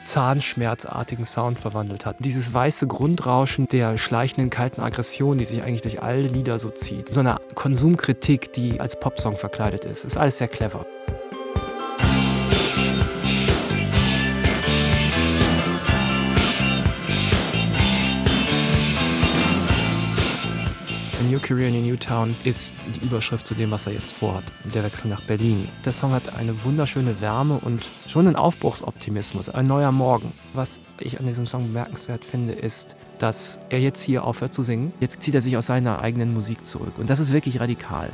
zahnschmerzartigen 0.05 1.25
Sound 1.25 1.59
verwandelt 1.59 2.07
hat. 2.07 2.15
Dieses 2.19 2.51
weiße 2.51 2.87
Grundrauschen 2.87 3.67
der 3.67 3.99
schleichenden 3.99 4.49
kalten 4.49 4.81
Aggression, 4.81 5.37
die 5.37 5.45
sich 5.45 5.61
eigentlich 5.61 5.83
durch 5.83 6.01
alle 6.01 6.23
Lieder 6.23 6.57
so 6.57 6.71
zieht. 6.71 7.13
So 7.13 7.19
eine 7.19 7.37
Konsumkritik, 7.53 8.53
die 8.53 8.79
als 8.79 8.99
Popsong 8.99 9.37
verkleidet 9.37 9.85
ist. 9.85 10.03
Ist 10.03 10.17
alles 10.17 10.39
sehr 10.39 10.47
clever. 10.47 10.83
New 21.37 21.43
Career 21.43 21.67
in 21.67 21.75
a 21.75 21.81
New 21.81 21.95
Town 21.97 22.35
ist 22.45 22.73
die 22.95 23.05
Überschrift 23.05 23.45
zu 23.45 23.53
dem, 23.53 23.69
was 23.69 23.85
er 23.85 23.93
jetzt 23.93 24.11
vorhat. 24.11 24.43
Der 24.73 24.83
Wechsel 24.83 25.07
nach 25.07 25.21
Berlin. 25.21 25.67
Der 25.85 25.93
Song 25.93 26.11
hat 26.11 26.33
eine 26.33 26.63
wunderschöne 26.63 27.21
Wärme 27.21 27.59
und 27.63 27.89
schon 28.07 28.25
einen 28.25 28.35
Aufbruchsoptimismus, 28.35 29.47
ein 29.47 29.67
neuer 29.67 29.91
Morgen. 29.91 30.33
Was 30.55 30.79
ich 30.99 31.19
an 31.19 31.27
diesem 31.27 31.45
Song 31.45 31.67
bemerkenswert 31.67 32.25
finde, 32.25 32.53
ist, 32.53 32.95
dass 33.19 33.59
er 33.69 33.79
jetzt 33.79 34.01
hier 34.01 34.23
aufhört 34.23 34.51
zu 34.51 34.63
singen. 34.63 34.93
Jetzt 34.99 35.21
zieht 35.21 35.35
er 35.35 35.41
sich 35.41 35.55
aus 35.57 35.67
seiner 35.67 36.01
eigenen 36.01 36.33
Musik 36.33 36.65
zurück. 36.65 36.97
Und 36.97 37.11
das 37.11 37.19
ist 37.19 37.31
wirklich 37.31 37.59
radikal. 37.59 38.09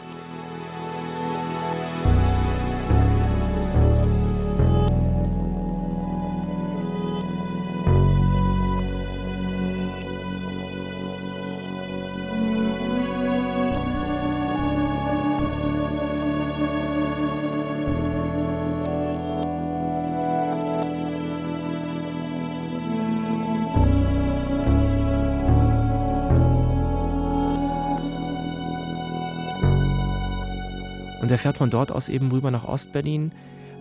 Fährt 31.43 31.57
von 31.57 31.69
dort 31.69 31.91
aus 31.91 32.09
eben 32.09 32.31
rüber 32.31 32.51
nach 32.51 32.65
Ostberlin. 32.65 33.33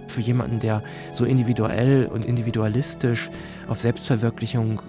Für 0.09 0.21
jemanden, 0.21 0.59
der 0.59 0.83
so 1.13 1.25
individuell 1.25 2.07
und 2.13 2.27
individualistisch 2.27 3.31
auf 3.69 3.81
Selbstverwirklichung, 3.81 4.83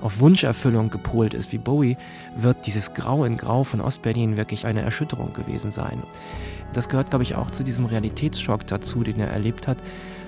auf 0.00 0.20
Wunscherfüllung 0.20 0.90
gepolt 0.90 1.34
ist 1.34 1.52
wie 1.52 1.58
Bowie, 1.58 1.96
wird 2.36 2.66
dieses 2.66 2.94
Grau 2.94 3.24
in 3.24 3.36
Grau 3.36 3.64
von 3.64 3.80
Ostberlin 3.80 4.36
wirklich 4.36 4.64
eine 4.64 4.82
Erschütterung 4.82 5.32
gewesen 5.32 5.72
sein. 5.72 6.04
Das 6.72 6.88
gehört, 6.88 7.10
glaube 7.10 7.24
ich, 7.24 7.34
auch 7.34 7.50
zu 7.50 7.64
diesem 7.64 7.84
Realitätsschock 7.84 8.64
dazu, 8.68 9.02
den 9.02 9.18
er 9.18 9.28
erlebt 9.28 9.66
hat, 9.66 9.78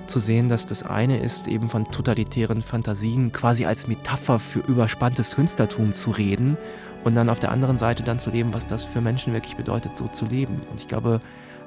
zu 0.08 0.18
sehen, 0.18 0.48
dass 0.48 0.66
das 0.66 0.82
eine 0.82 1.20
ist, 1.20 1.46
eben 1.46 1.68
von 1.68 1.88
totalitären 1.92 2.62
Fantasien 2.62 3.30
quasi 3.30 3.64
als 3.64 3.86
Metapher 3.86 4.40
für 4.40 4.58
überspanntes 4.58 5.36
Künstlertum 5.36 5.94
zu 5.94 6.10
reden 6.10 6.56
und 7.04 7.14
dann 7.14 7.28
auf 7.28 7.38
der 7.38 7.52
anderen 7.52 7.78
Seite 7.78 8.02
dann 8.02 8.18
zu 8.18 8.30
leben, 8.30 8.52
was 8.52 8.66
das 8.66 8.84
für 8.84 9.00
Menschen 9.00 9.32
wirklich 9.32 9.54
bedeutet, 9.56 9.96
so 9.96 10.08
zu 10.08 10.26
leben. 10.26 10.60
Und 10.70 10.80
ich 10.80 10.88
glaube, 10.88 11.20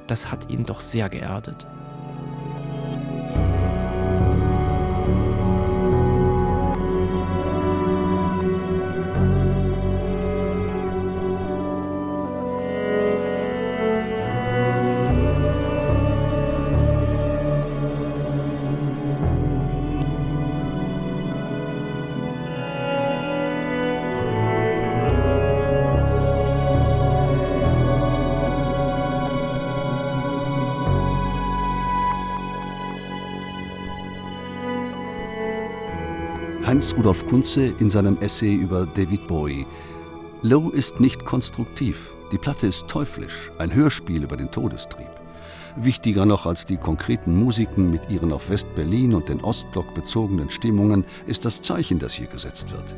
das 0.08 0.32
hat 0.32 0.50
ihn 0.50 0.66
doch 0.66 0.82
sehr 0.82 1.10
geerdet. 1.10 1.66
Hans-Rudolf 36.76 37.26
Kunze 37.28 37.74
in 37.80 37.90
seinem 37.90 38.18
Essay 38.20 38.54
über 38.54 38.86
David 38.86 39.30
Bowie. 39.30 39.66
Low 40.42 40.72
ist 40.72 41.00
nicht 41.00 41.24
konstruktiv. 41.24 42.10
Die 42.34 42.38
Platte 42.38 42.68
ist 42.68 42.90
teuflisch, 42.90 43.50
ein 43.60 43.74
Hörspiel 43.74 44.22
über 44.22 44.36
den 44.36 44.52
Todestrieb. 44.52 45.08
Wichtiger 45.78 46.26
noch 46.26 46.46
als 46.46 46.66
die 46.66 46.76
konkreten 46.76 47.34
Musiken 47.34 47.92
mit 47.92 48.10
ihren 48.10 48.34
auf 48.34 48.50
West-Berlin 48.50 49.14
und 49.14 49.30
den 49.30 49.40
Ostblock 49.40 49.94
bezogenen 49.94 50.50
Stimmungen 50.50 51.06
ist 51.28 51.46
das 51.46 51.62
Zeichen, 51.62 51.98
das 51.98 52.12
hier 52.12 52.28
gesetzt 52.28 52.70
wird. 52.74 52.94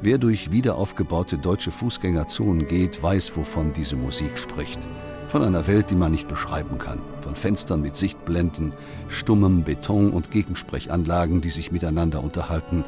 Wer 0.00 0.16
durch 0.16 0.50
wiederaufgebaute 0.50 1.36
deutsche 1.36 1.72
Fußgängerzonen 1.72 2.66
geht, 2.66 3.02
weiß, 3.02 3.36
wovon 3.36 3.74
diese 3.74 3.96
Musik 3.96 4.38
spricht. 4.38 4.78
Von 5.34 5.42
einer 5.42 5.66
Welt, 5.66 5.90
die 5.90 5.96
man 5.96 6.12
nicht 6.12 6.28
beschreiben 6.28 6.78
kann. 6.78 7.00
Von 7.20 7.34
Fenstern 7.34 7.82
mit 7.82 7.96
Sichtblenden, 7.96 8.72
stummem 9.08 9.64
Beton 9.64 10.10
und 10.12 10.30
Gegensprechanlagen, 10.30 11.40
die 11.40 11.50
sich 11.50 11.72
miteinander 11.72 12.22
unterhalten. 12.22 12.84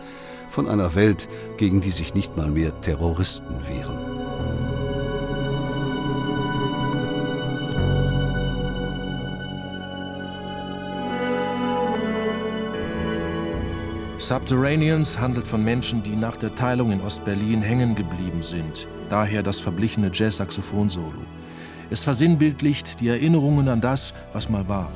Von 0.48 0.68
einer 0.68 0.94
Welt, 0.94 1.28
gegen 1.56 1.80
die 1.80 1.90
sich 1.90 2.14
nicht 2.14 2.36
mal 2.36 2.46
mehr 2.46 2.70
Terroristen 2.82 3.52
wehren. 3.66 3.98
Subterraneans 14.20 15.18
handelt 15.18 15.48
von 15.48 15.64
Menschen, 15.64 16.04
die 16.04 16.14
nach 16.14 16.36
der 16.36 16.54
Teilung 16.54 16.92
in 16.92 17.00
Ostberlin 17.00 17.60
hängen 17.60 17.96
geblieben 17.96 18.42
sind. 18.42 18.86
Daher 19.10 19.42
das 19.42 19.58
verblichene 19.58 20.12
Jazz-Saxophon-Solo. 20.14 21.35
Es 21.90 22.02
versinnbildlicht 22.02 23.00
die 23.00 23.08
Erinnerungen 23.08 23.68
an 23.68 23.80
das, 23.80 24.12
was 24.32 24.48
mal 24.48 24.66
war. 24.68 24.90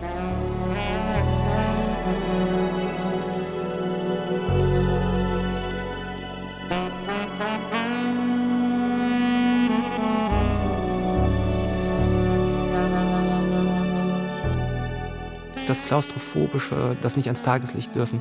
Das 15.70 15.84
Klaustrophobische, 15.84 16.96
das 17.00 17.16
nicht 17.16 17.28
ans 17.28 17.42
Tageslicht 17.42 17.94
dürfen, 17.94 18.20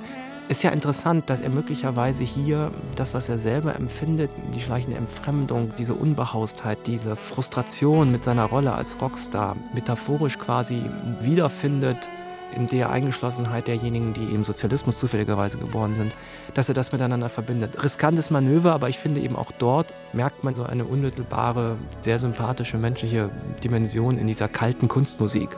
Ist 0.49 0.62
ja 0.62 0.69
interessant, 0.69 1.31
dass 1.31 1.41
er 1.41 1.49
möglicherweise 1.49 2.23
hier 2.23 2.71
das, 2.95 3.15
was 3.15 3.27
er 3.27 3.39
selber 3.39 3.75
empfindet, 3.75 4.29
die 4.53 4.62
schleichende 4.62 4.97
Entfremdung, 4.97 5.71
diese 5.75 5.95
Unbehaustheit, 5.95 6.77
diese 6.85 7.15
Frustration 7.15 8.12
mit 8.12 8.23
seiner 8.23 8.45
Rolle 8.45 8.73
als 8.73 9.01
Rockstar, 9.01 9.55
metaphorisch 9.73 10.38
quasi 10.38 10.83
wiederfindet 11.21 12.07
in 12.55 12.67
der 12.67 12.91
Eingeschlossenheit 12.91 13.67
derjenigen, 13.67 14.13
die 14.13 14.25
im 14.25 14.43
Sozialismus 14.43 14.97
zufälligerweise 14.97 15.57
geboren 15.57 15.95
sind, 15.97 16.13
dass 16.53 16.69
er 16.69 16.75
das 16.75 16.91
miteinander 16.91 17.29
verbindet. 17.29 17.83
Riskantes 17.83 18.29
Manöver, 18.29 18.73
aber 18.73 18.89
ich 18.89 18.99
finde 18.99 19.21
eben 19.21 19.35
auch 19.35 19.51
dort 19.57 19.91
merkt 20.13 20.43
man 20.43 20.53
so 20.53 20.63
eine 20.63 20.85
unmittelbare, 20.85 21.77
sehr 22.01 22.19
sympathische 22.19 22.77
menschliche 22.77 23.31
Dimension 23.63 24.19
in 24.19 24.27
dieser 24.27 24.47
kalten 24.47 24.88
Kunstmusik. 24.88 25.49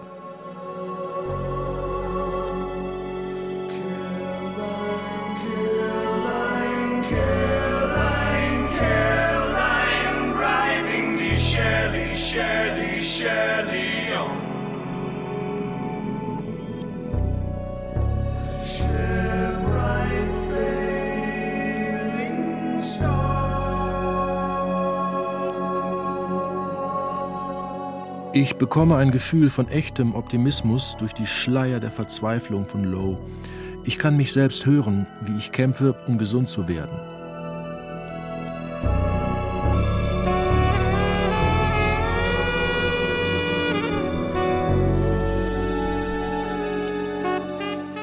Bekomme 28.62 28.96
ein 28.98 29.10
Gefühl 29.10 29.50
von 29.50 29.68
echtem 29.70 30.14
Optimismus 30.14 30.96
durch 31.00 31.14
die 31.14 31.26
Schleier 31.26 31.80
der 31.80 31.90
Verzweiflung 31.90 32.68
von 32.68 32.84
Lowe. 32.84 33.18
Ich 33.86 33.98
kann 33.98 34.16
mich 34.16 34.32
selbst 34.32 34.68
hören, 34.68 35.08
wie 35.22 35.36
ich 35.40 35.52
kämpfe, 35.52 35.96
um 36.06 36.20
gesund 36.20 36.48
zu 36.48 36.68
werden. 36.68 36.96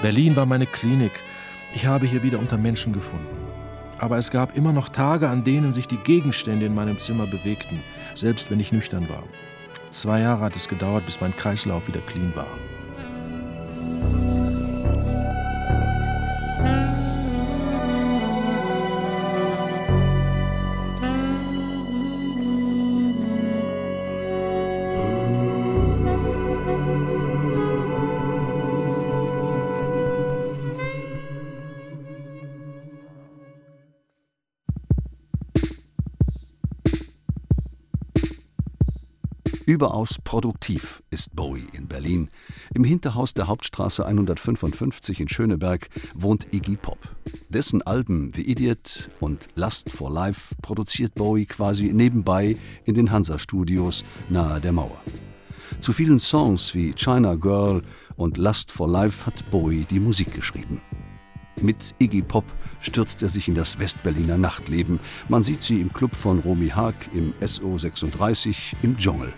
Berlin 0.02 0.34
war 0.34 0.46
meine 0.46 0.66
Klinik. 0.66 1.12
Ich 1.72 1.86
habe 1.86 2.04
hier 2.06 2.24
wieder 2.24 2.40
unter 2.40 2.58
Menschen 2.58 2.92
gefunden. 2.92 3.28
Aber 3.98 4.18
es 4.18 4.32
gab 4.32 4.56
immer 4.56 4.72
noch 4.72 4.88
Tage, 4.88 5.28
an 5.28 5.44
denen 5.44 5.72
sich 5.72 5.86
die 5.86 5.98
Gegenstände 5.98 6.66
in 6.66 6.74
meinem 6.74 6.98
Zimmer 6.98 7.26
bewegten, 7.26 7.78
selbst 8.16 8.50
wenn 8.50 8.58
ich 8.58 8.72
nüchtern 8.72 9.08
war. 9.08 9.22
Zwei 9.90 10.20
Jahre 10.20 10.40
hat 10.42 10.56
es 10.56 10.68
gedauert, 10.68 11.06
bis 11.06 11.20
mein 11.20 11.34
Kreislauf 11.36 11.88
wieder 11.88 12.00
clean 12.00 12.34
war. 12.34 12.46
Überaus 39.68 40.16
produktiv 40.24 41.02
ist 41.10 41.36
Bowie 41.36 41.66
in 41.74 41.88
Berlin. 41.88 42.30
Im 42.74 42.84
Hinterhaus 42.84 43.34
der 43.34 43.48
Hauptstraße 43.48 44.06
155 44.06 45.20
in 45.20 45.28
Schöneberg 45.28 45.90
wohnt 46.14 46.46
Iggy 46.54 46.76
Pop. 46.76 46.96
Dessen 47.50 47.82
Alben 47.82 48.32
The 48.34 48.50
Idiot 48.50 49.10
und 49.20 49.48
Lust 49.56 49.92
for 49.92 50.10
Life 50.10 50.54
produziert 50.62 51.16
Bowie 51.16 51.44
quasi 51.44 51.92
nebenbei 51.92 52.56
in 52.86 52.94
den 52.94 53.10
Hansa-Studios 53.10 54.04
nahe 54.30 54.58
der 54.58 54.72
Mauer. 54.72 55.02
Zu 55.80 55.92
vielen 55.92 56.18
Songs 56.18 56.74
wie 56.74 56.94
China 56.94 57.34
Girl 57.34 57.82
und 58.16 58.38
Lust 58.38 58.72
for 58.72 58.88
Life 58.88 59.26
hat 59.26 59.50
Bowie 59.50 59.84
die 59.84 60.00
Musik 60.00 60.32
geschrieben. 60.32 60.80
Mit 61.60 61.94
Iggy 61.98 62.22
Pop 62.22 62.44
stürzt 62.80 63.22
er 63.22 63.28
sich 63.28 63.48
in 63.48 63.54
das 63.54 63.78
Westberliner 63.78 64.38
Nachtleben. 64.38 65.00
Man 65.28 65.42
sieht 65.42 65.62
sie 65.62 65.80
im 65.80 65.92
Club 65.92 66.14
von 66.14 66.38
Romy 66.38 66.68
Haag, 66.68 66.94
im 67.12 67.34
SO36, 67.40 68.74
im 68.82 68.96
Dschungel. 68.96 69.32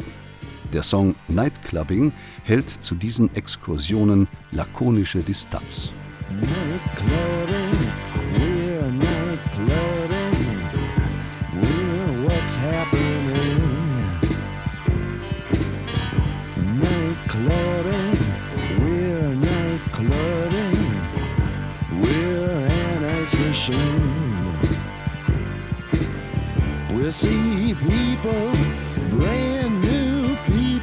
Der 0.73 0.83
Song 0.83 1.15
Nightclubbing 1.29 2.13
hält 2.45 2.71
zu 2.71 2.95
diesen 2.95 3.35
Exkursionen 3.35 4.29
lakonische 4.53 5.19
Distanz. 5.19 5.93
We'll 26.93 27.13
see 27.13 27.75
people, 27.75 28.53
brand 29.11 29.60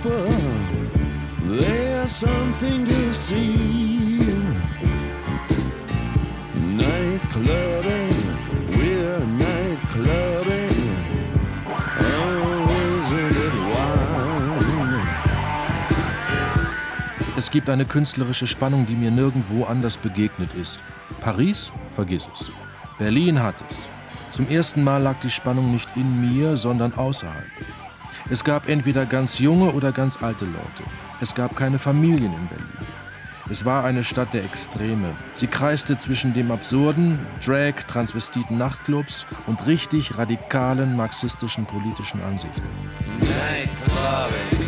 people. 0.08 1.58
There's 1.60 2.12
something 2.12 2.86
to 2.86 3.14
see. 3.14 4.20
Night 6.56 7.22
clubbing, 7.30 8.16
we're 8.78 9.20
night 9.20 9.80
clubbing. 9.90 10.78
Oh, 11.66 13.04
isn't 13.04 13.38
it 13.38 13.54
wild? 13.54 14.08
Es 17.38 17.52
gibt 17.52 17.70
eine 17.70 17.86
künstlerische 17.86 18.48
Spannung, 18.48 18.88
die 18.88 18.96
mir 18.96 19.12
nirgendwo 19.12 19.66
anders 19.66 19.98
begegnet 19.98 20.54
ist. 20.56 20.80
Paris? 21.22 21.72
Vergiss 21.92 22.28
es. 22.34 22.50
Berlin 22.98 23.42
hat 23.42 23.56
es. 23.70 23.78
Zum 24.32 24.48
ersten 24.48 24.84
Mal 24.84 25.04
lag 25.04 25.16
die 25.22 25.30
Spannung 25.30 25.72
nicht 25.72 25.88
in 25.96 26.30
mir, 26.30 26.58
sondern 26.58 26.94
außerhalb. 26.94 27.46
Es 28.30 28.44
gab 28.44 28.68
entweder 28.68 29.06
ganz 29.06 29.40
junge 29.40 29.72
oder 29.72 29.94
ganz 29.94 30.22
alte 30.22 30.44
Leute. 30.44 30.84
Es 31.22 31.34
gab 31.34 31.56
keine 31.56 31.80
Familien 31.80 32.34
in 32.34 32.48
Berlin. 32.48 32.68
Es 33.50 33.64
war 33.64 33.86
eine 33.86 34.04
Stadt 34.04 34.34
der 34.34 34.44
Extreme. 34.44 35.16
Sie 35.34 35.48
kreiste 35.48 35.98
zwischen 35.98 36.34
dem 36.34 36.52
absurden, 36.52 37.20
Drag, 37.46 37.76
Transvestiten 37.88 38.58
Nachtclubs 38.58 39.26
und 39.46 39.66
richtig 39.66 40.18
radikalen 40.18 40.98
marxistischen 40.98 41.66
politischen 41.66 42.22
Ansichten. 42.22 42.68
Night 43.22 43.70
clubbing. 43.86 44.68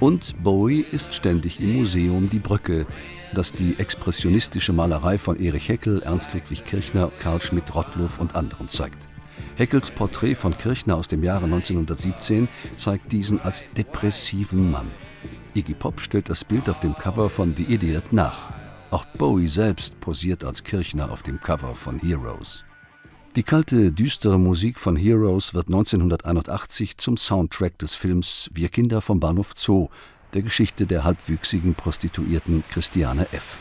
Und 0.00 0.40
Bowie 0.44 0.84
ist 0.92 1.12
ständig 1.12 1.60
im 1.60 1.76
Museum 1.76 2.30
Die 2.30 2.38
Brücke, 2.38 2.86
das 3.34 3.50
die 3.50 3.74
expressionistische 3.78 4.72
Malerei 4.72 5.18
von 5.18 5.40
Erich 5.40 5.68
Heckel, 5.68 6.02
Ernst 6.02 6.32
Ludwig 6.34 6.64
Kirchner, 6.64 7.10
Karl 7.18 7.40
Schmidt-Rottluff 7.40 8.20
und 8.20 8.36
anderen 8.36 8.68
zeigt. 8.68 9.08
Heckels 9.56 9.90
Porträt 9.90 10.36
von 10.36 10.56
Kirchner 10.56 10.96
aus 10.96 11.08
dem 11.08 11.24
Jahre 11.24 11.46
1917 11.46 12.46
zeigt 12.76 13.10
diesen 13.10 13.40
als 13.40 13.64
depressiven 13.76 14.70
Mann. 14.70 14.86
Iggy 15.54 15.74
Pop 15.74 16.00
stellt 16.00 16.28
das 16.28 16.44
Bild 16.44 16.68
auf 16.70 16.78
dem 16.78 16.94
Cover 16.94 17.28
von 17.28 17.52
The 17.56 17.64
Idiot 17.64 18.12
nach. 18.12 18.52
Auch 18.92 19.04
Bowie 19.04 19.48
selbst 19.48 19.98
posiert 19.98 20.44
als 20.44 20.62
Kirchner 20.62 21.10
auf 21.10 21.24
dem 21.24 21.40
Cover 21.40 21.74
von 21.74 21.98
Heroes. 21.98 22.64
Die 23.36 23.42
kalte, 23.42 23.92
düstere 23.92 24.38
Musik 24.38 24.80
von 24.80 24.96
Heroes 24.96 25.54
wird 25.54 25.66
1981 25.68 26.96
zum 26.96 27.16
Soundtrack 27.16 27.78
des 27.78 27.94
Films 27.94 28.48
Wir 28.52 28.68
Kinder 28.68 29.00
vom 29.00 29.20
Bahnhof 29.20 29.52
Zoo, 29.54 29.88
der 30.34 30.42
Geschichte 30.42 30.86
der 30.86 31.04
halbwüchsigen 31.04 31.74
Prostituierten 31.74 32.64
Christiane 32.70 33.26
F. 33.32 33.58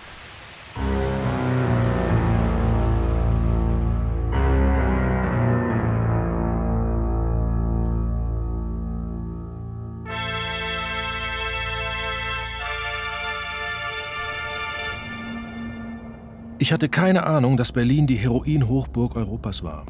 Ich 16.59 16.73
hatte 16.73 16.89
keine 16.89 17.27
Ahnung, 17.27 17.55
dass 17.55 17.71
Berlin 17.71 18.07
die 18.07 18.15
Heroin-Hochburg 18.15 19.15
Europas 19.15 19.61
war. 19.61 19.85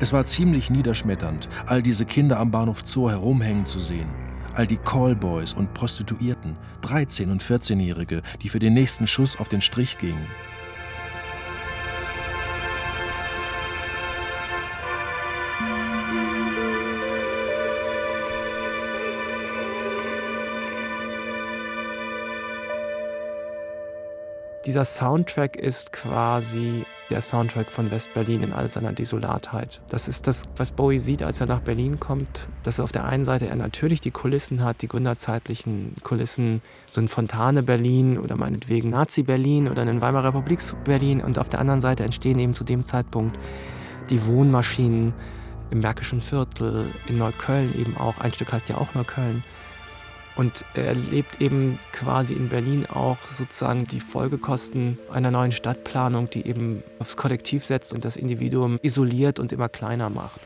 Es 0.00 0.12
war 0.12 0.24
ziemlich 0.24 0.68
niederschmetternd, 0.68 1.48
all 1.66 1.80
diese 1.80 2.04
Kinder 2.04 2.40
am 2.40 2.50
Bahnhof 2.50 2.82
Zoo 2.84 3.08
herumhängen 3.08 3.64
zu 3.64 3.78
sehen. 3.78 4.10
all 4.56 4.66
die 4.66 4.78
Callboys 4.78 5.52
und 5.52 5.74
Prostituierten, 5.74 6.56
13- 6.82 7.30
und 7.30 7.42
14-Jährige, 7.42 8.22
die 8.42 8.48
für 8.48 8.58
den 8.58 8.74
nächsten 8.74 9.06
Schuss 9.06 9.38
auf 9.38 9.48
den 9.48 9.60
Strich 9.60 9.98
gingen. 9.98 10.26
Dieser 24.66 24.84
Soundtrack 24.84 25.54
ist 25.54 25.92
quasi 25.92 26.84
der 27.08 27.20
Soundtrack 27.20 27.70
von 27.70 27.88
West-Berlin 27.92 28.42
in 28.42 28.52
all 28.52 28.68
seiner 28.68 28.92
Desolatheit. 28.92 29.80
Das 29.90 30.08
ist 30.08 30.26
das, 30.26 30.50
was 30.56 30.72
Bowie 30.72 30.98
sieht, 30.98 31.22
als 31.22 31.40
er 31.40 31.46
nach 31.46 31.60
Berlin 31.60 32.00
kommt, 32.00 32.48
dass 32.64 32.80
auf 32.80 32.90
der 32.90 33.04
einen 33.04 33.24
Seite 33.24 33.46
er 33.46 33.54
natürlich 33.54 34.00
die 34.00 34.10
Kulissen 34.10 34.64
hat, 34.64 34.82
die 34.82 34.88
gründerzeitlichen 34.88 35.94
Kulissen, 36.02 36.62
so 36.84 37.00
ein 37.00 37.06
Fontane-Berlin 37.06 38.18
oder 38.18 38.34
meinetwegen 38.34 38.90
Nazi-Berlin 38.90 39.68
oder 39.68 39.82
ein 39.82 40.00
Weimarer 40.00 40.30
Republiks-Berlin 40.30 41.20
und 41.20 41.38
auf 41.38 41.48
der 41.48 41.60
anderen 41.60 41.80
Seite 41.80 42.02
entstehen 42.02 42.40
eben 42.40 42.52
zu 42.52 42.64
dem 42.64 42.84
Zeitpunkt 42.84 43.38
die 44.10 44.26
Wohnmaschinen 44.26 45.14
im 45.70 45.78
Märkischen 45.78 46.20
Viertel, 46.20 46.90
in 47.06 47.18
Neukölln 47.18 47.72
eben 47.78 47.96
auch, 47.96 48.18
ein 48.18 48.32
Stück 48.32 48.52
heißt 48.52 48.68
ja 48.68 48.78
auch 48.78 48.94
Neukölln, 48.94 49.44
und 50.36 50.64
er 50.74 50.94
lebt 50.94 51.40
eben 51.40 51.78
quasi 51.92 52.34
in 52.34 52.48
Berlin 52.48 52.86
auch 52.86 53.18
sozusagen 53.28 53.86
die 53.86 54.00
Folgekosten 54.00 54.98
einer 55.10 55.30
neuen 55.30 55.52
Stadtplanung, 55.52 56.30
die 56.30 56.46
eben 56.46 56.82
aufs 56.98 57.16
Kollektiv 57.16 57.64
setzt 57.64 57.92
und 57.92 58.04
das 58.04 58.16
Individuum 58.16 58.78
isoliert 58.82 59.40
und 59.40 59.52
immer 59.52 59.68
kleiner 59.68 60.10
macht. 60.10 60.40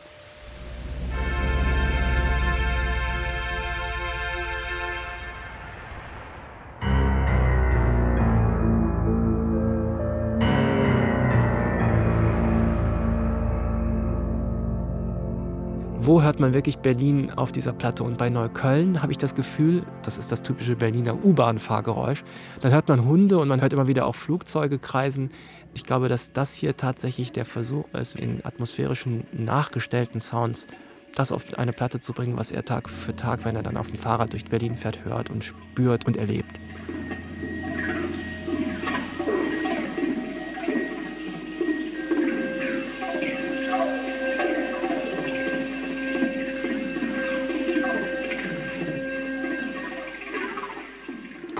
Wo 16.10 16.22
hört 16.22 16.40
man 16.40 16.54
wirklich 16.54 16.78
Berlin 16.78 17.30
auf 17.30 17.52
dieser 17.52 17.72
Platte? 17.72 18.02
Und 18.02 18.18
bei 18.18 18.30
Neukölln 18.30 19.00
habe 19.00 19.12
ich 19.12 19.18
das 19.18 19.36
Gefühl, 19.36 19.84
das 20.02 20.18
ist 20.18 20.32
das 20.32 20.42
typische 20.42 20.74
Berliner 20.74 21.24
U-Bahn-Fahrgeräusch, 21.24 22.24
dann 22.62 22.72
hört 22.72 22.88
man 22.88 23.04
Hunde 23.04 23.38
und 23.38 23.46
man 23.46 23.60
hört 23.60 23.72
immer 23.72 23.86
wieder 23.86 24.06
auch 24.06 24.16
Flugzeuge 24.16 24.80
kreisen. 24.80 25.30
Ich 25.72 25.84
glaube, 25.84 26.08
dass 26.08 26.32
das 26.32 26.56
hier 26.56 26.76
tatsächlich 26.76 27.30
der 27.30 27.44
Versuch 27.44 27.84
ist, 27.92 28.16
in 28.16 28.44
atmosphärischen, 28.44 29.24
nachgestellten 29.30 30.18
Sounds 30.18 30.66
das 31.14 31.30
auf 31.30 31.56
eine 31.56 31.72
Platte 31.72 32.00
zu 32.00 32.12
bringen, 32.12 32.36
was 32.36 32.50
er 32.50 32.64
Tag 32.64 32.90
für 32.90 33.14
Tag, 33.14 33.44
wenn 33.44 33.54
er 33.54 33.62
dann 33.62 33.76
auf 33.76 33.86
dem 33.86 33.98
Fahrrad 33.98 34.32
durch 34.32 34.46
Berlin 34.46 34.76
fährt, 34.76 35.04
hört 35.04 35.30
und 35.30 35.44
spürt 35.44 36.08
und 36.08 36.16
erlebt. 36.16 36.58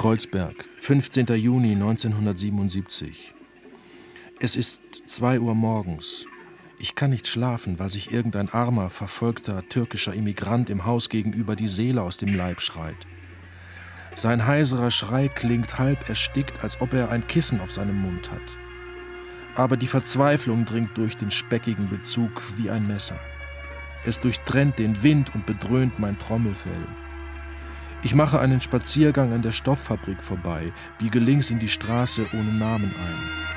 Kreuzberg, 0.01 0.65
15. 0.79 1.27
Juni 1.27 1.73
1977. 1.73 3.35
Es 4.41 4.57
ist 4.57 4.81
2 5.07 5.41
Uhr 5.41 5.55
morgens. 5.55 6.25
Ich 6.79 6.95
kann 6.95 7.11
nicht 7.11 7.29
schlafen, 7.29 7.79
weil 7.79 7.91
sich 7.91 8.11
irgendein 8.11 8.49
armer, 8.49 8.89
verfolgter 8.89 9.63
türkischer 9.69 10.15
Immigrant 10.15 10.71
im 10.71 10.87
Haus 10.87 11.11
gegenüber 11.11 11.55
die 11.55 11.69
Seele 11.69 12.01
aus 12.01 12.17
dem 12.17 12.33
Leib 12.33 12.63
schreit. 12.63 12.97
Sein 14.17 14.47
heiserer 14.47 14.91
Schrei 14.91 15.29
klingt 15.29 15.79
halb 15.79 16.09
erstickt, 16.09 16.65
als 16.65 16.81
ob 16.81 16.95
er 16.95 17.11
ein 17.11 17.27
Kissen 17.27 17.61
auf 17.61 17.71
seinem 17.71 18.01
Mund 18.01 18.31
hat. 18.31 18.41
Aber 19.55 19.77
die 19.77 19.87
Verzweiflung 19.87 20.65
dringt 20.65 20.97
durch 20.97 21.19
den 21.19 21.31
speckigen 21.31 21.91
Bezug 21.91 22.41
wie 22.57 22.71
ein 22.71 22.87
Messer. 22.87 23.21
Es 24.07 24.19
durchtrennt 24.19 24.79
den 24.79 25.03
Wind 25.03 25.35
und 25.35 25.45
bedröhnt 25.45 25.99
mein 25.99 26.19
Trommelfell. 26.19 26.87
Ich 28.03 28.15
mache 28.15 28.41
einen 28.41 28.63
Spaziergang 28.63 29.35
an 29.35 29.43
der 29.43 29.53
Stofffabrik 29.53 30.25
vorbei, 30.25 30.73
biege 30.99 31.19
links 31.19 31.51
in 31.51 31.59
die 31.59 31.69
Straße 31.69 32.27
ohne 32.33 32.53
Namen 32.53 32.95
ein. 32.97 33.51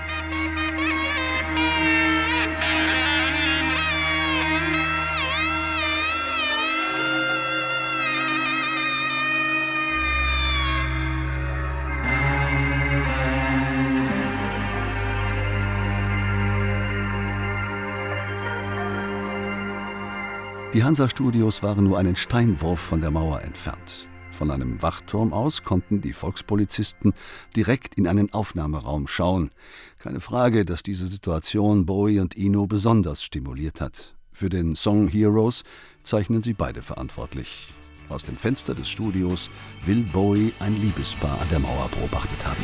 Die 20.74 20.84
Hansa-Studios 20.84 21.62
waren 21.64 21.86
nur 21.86 22.00
einen 22.00 22.16
Steinwurf 22.16 22.80
von 22.80 23.00
der 23.00 23.12
Mauer 23.12 23.42
entfernt. 23.44 24.08
Von 24.34 24.50
einem 24.50 24.82
Wachturm 24.82 25.32
aus 25.32 25.62
konnten 25.62 26.02
die 26.02 26.12
Volkspolizisten 26.12 27.14
direkt 27.56 27.94
in 27.94 28.08
einen 28.08 28.34
Aufnahmeraum 28.34 29.08
schauen. 29.08 29.52
Keine 30.00 30.20
Frage, 30.20 30.66
dass 30.66 30.82
diese 30.82 31.08
Situation 31.08 31.86
Bowie 31.86 32.20
und 32.20 32.36
Eno 32.36 32.66
besonders 32.66 33.24
stimuliert 33.24 33.80
hat. 33.80 34.16
Für 34.32 34.50
den 34.50 34.76
Song 34.76 35.08
Heroes 35.08 35.64
zeichnen 36.02 36.42
sie 36.42 36.54
beide 36.54 36.82
verantwortlich. 36.82 37.68
Aus 38.10 38.24
dem 38.24 38.36
Fenster 38.36 38.74
des 38.74 38.90
Studios 38.90 39.52
will 39.86 40.02
Bowie 40.02 40.52
ein 40.60 40.82
Liebespaar 40.82 41.40
an 41.40 41.50
der 41.50 41.60
Mauer 41.60 41.88
beobachtet 41.90 42.44
haben. 42.44 42.64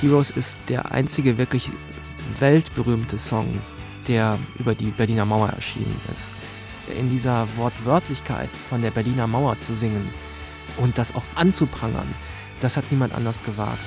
Heroes 0.00 0.30
ist 0.30 0.58
der 0.68 0.92
einzige 0.92 1.36
wirklich 1.36 1.70
weltberühmte 2.40 3.18
Song, 3.18 3.60
der 4.08 4.38
über 4.58 4.74
die 4.74 4.90
Berliner 4.90 5.24
Mauer 5.24 5.50
erschienen 5.50 6.00
ist. 6.12 6.32
In 6.98 7.08
dieser 7.08 7.46
Wortwörtlichkeit 7.56 8.50
von 8.68 8.82
der 8.82 8.90
Berliner 8.90 9.26
Mauer 9.26 9.58
zu 9.60 9.74
singen 9.74 10.08
und 10.78 10.98
das 10.98 11.14
auch 11.14 11.24
anzuprangern, 11.34 12.14
das 12.60 12.76
hat 12.76 12.84
niemand 12.90 13.14
anders 13.14 13.42
gewagt. 13.44 13.78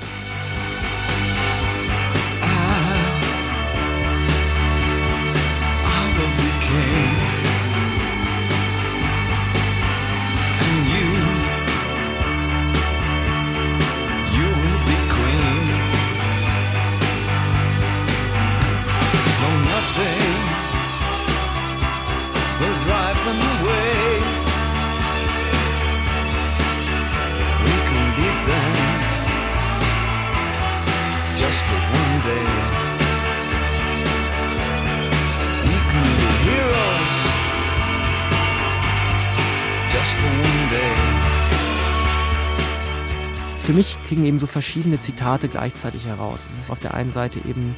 So 44.46 44.52
verschiedene 44.52 45.00
Zitate 45.00 45.48
gleichzeitig 45.48 46.06
heraus. 46.06 46.46
Es 46.46 46.58
ist 46.58 46.70
auf 46.70 46.78
der 46.78 46.94
einen 46.94 47.12
Seite 47.12 47.40
eben 47.40 47.74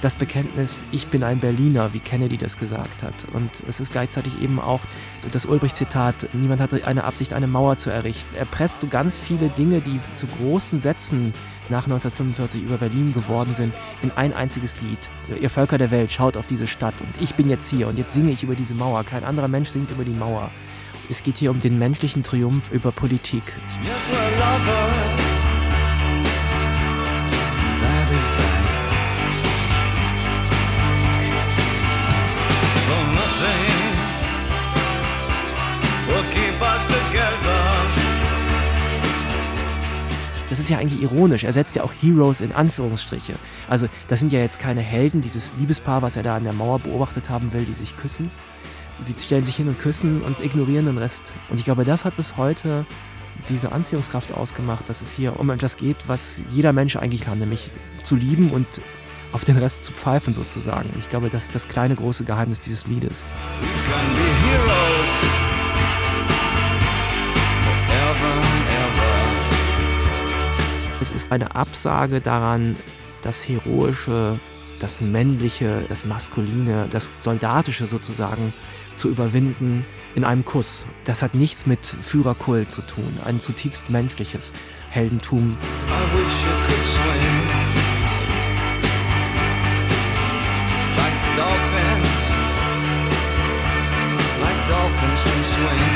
das 0.00 0.16
Bekenntnis, 0.16 0.84
ich 0.90 1.06
bin 1.06 1.22
ein 1.22 1.38
Berliner, 1.38 1.92
wie 1.94 2.00
Kennedy 2.00 2.36
das 2.36 2.58
gesagt 2.58 3.04
hat. 3.04 3.14
Und 3.32 3.50
es 3.68 3.78
ist 3.78 3.92
gleichzeitig 3.92 4.32
eben 4.42 4.60
auch 4.60 4.80
das 5.30 5.46
Ulbricht-Zitat, 5.46 6.28
niemand 6.32 6.60
hatte 6.60 6.84
eine 6.84 7.04
Absicht, 7.04 7.32
eine 7.32 7.46
Mauer 7.46 7.76
zu 7.76 7.90
errichten. 7.90 8.34
Er 8.34 8.44
presst 8.44 8.80
so 8.80 8.88
ganz 8.88 9.16
viele 9.16 9.48
Dinge, 9.50 9.80
die 9.80 10.00
zu 10.16 10.26
großen 10.26 10.80
Sätzen 10.80 11.32
nach 11.68 11.84
1945 11.84 12.64
über 12.64 12.78
Berlin 12.78 13.14
geworden 13.14 13.54
sind, 13.54 13.72
in 14.02 14.10
ein 14.10 14.34
einziges 14.34 14.80
Lied. 14.82 15.08
Ihr 15.40 15.50
Völker 15.50 15.78
der 15.78 15.92
Welt, 15.92 16.10
schaut 16.10 16.36
auf 16.36 16.48
diese 16.48 16.66
Stadt 16.66 17.00
und 17.00 17.14
ich 17.20 17.36
bin 17.36 17.48
jetzt 17.48 17.70
hier 17.70 17.86
und 17.86 17.96
jetzt 17.96 18.12
singe 18.12 18.32
ich 18.32 18.42
über 18.42 18.56
diese 18.56 18.74
Mauer. 18.74 19.04
Kein 19.04 19.22
anderer 19.22 19.48
Mensch 19.48 19.68
singt 19.68 19.92
über 19.92 20.04
die 20.04 20.10
Mauer. 20.10 20.50
Es 21.08 21.22
geht 21.22 21.36
hier 21.36 21.52
um 21.52 21.60
den 21.60 21.78
menschlichen 21.78 22.24
Triumph 22.24 22.72
über 22.72 22.90
Politik. 22.90 23.44
Yes, 23.84 24.10
Das 40.52 40.58
ist 40.58 40.68
ja 40.68 40.76
eigentlich 40.76 41.00
ironisch. 41.00 41.44
Er 41.44 41.52
setzt 41.54 41.76
ja 41.76 41.82
auch 41.82 41.94
Heroes 41.98 42.42
in 42.42 42.52
Anführungsstriche. 42.52 43.36
Also 43.70 43.86
das 44.08 44.20
sind 44.20 44.32
ja 44.32 44.40
jetzt 44.40 44.58
keine 44.58 44.82
Helden, 44.82 45.22
dieses 45.22 45.50
Liebespaar, 45.58 46.02
was 46.02 46.16
er 46.16 46.22
da 46.22 46.36
an 46.36 46.44
der 46.44 46.52
Mauer 46.52 46.78
beobachtet 46.78 47.30
haben 47.30 47.54
will, 47.54 47.64
die 47.64 47.72
sich 47.72 47.96
küssen. 47.96 48.30
Sie 48.98 49.14
stellen 49.18 49.44
sich 49.44 49.56
hin 49.56 49.68
und 49.68 49.78
küssen 49.78 50.20
und 50.20 50.44
ignorieren 50.44 50.84
den 50.84 50.98
Rest. 50.98 51.32
Und 51.48 51.58
ich 51.58 51.64
glaube, 51.64 51.84
das 51.84 52.04
hat 52.04 52.16
bis 52.16 52.36
heute 52.36 52.84
diese 53.48 53.72
Anziehungskraft 53.72 54.32
ausgemacht, 54.32 54.88
dass 54.88 55.02
es 55.02 55.12
hier 55.12 55.38
um 55.38 55.50
etwas 55.50 55.76
geht, 55.76 56.08
was 56.08 56.40
jeder 56.50 56.72
Mensch 56.72 56.96
eigentlich 56.96 57.22
kann, 57.22 57.38
nämlich 57.38 57.70
zu 58.02 58.16
lieben 58.16 58.50
und 58.50 58.66
auf 59.32 59.44
den 59.44 59.56
Rest 59.56 59.84
zu 59.84 59.92
pfeifen 59.92 60.34
sozusagen. 60.34 60.90
Ich 60.98 61.08
glaube, 61.08 61.30
das 61.30 61.44
ist 61.44 61.54
das 61.54 61.68
kleine 61.68 61.94
große 61.94 62.24
Geheimnis 62.24 62.60
dieses 62.60 62.86
Liedes. 62.86 63.24
We 63.60 63.66
can 63.90 64.14
be 64.14 64.20
heroes 64.48 65.22
forever 67.64 68.34
and 68.34 68.66
ever. 68.68 69.12
Es 71.00 71.10
ist 71.10 71.32
eine 71.32 71.54
Absage 71.54 72.20
daran, 72.20 72.76
das 73.22 73.48
Heroische, 73.48 74.38
das 74.78 75.00
Männliche, 75.00 75.84
das 75.88 76.04
Maskuline, 76.04 76.86
das 76.90 77.10
Soldatische 77.18 77.86
sozusagen 77.86 78.52
zu 78.96 79.08
überwinden 79.08 79.86
in 80.14 80.24
einem 80.24 80.44
Kuss. 80.44 80.86
Das 81.04 81.22
hat 81.22 81.34
nichts 81.34 81.66
mit 81.66 81.84
Führerkult 81.84 82.70
zu 82.70 82.82
tun, 82.82 83.18
ein 83.24 83.40
zutiefst 83.40 83.90
menschliches 83.90 84.52
Heldentum. 84.90 85.56
I 85.88 86.16
wish 86.16 86.44
I 86.44 86.66
could 86.66 86.84
swim 86.86 87.36
like 90.96 91.36
dolphins, 91.36 92.22
like 94.40 94.68
dolphins 94.68 95.24
can 95.24 95.44
swim. 95.44 95.90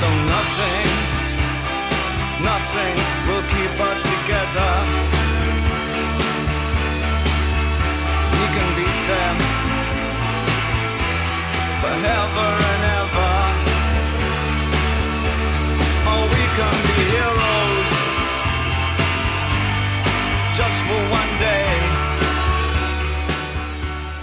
Though 0.00 0.18
nothing, 0.28 0.88
nothing 2.42 2.96
will 3.26 3.44
keep 3.48 3.80
us 3.80 4.02
together. 4.02 5.05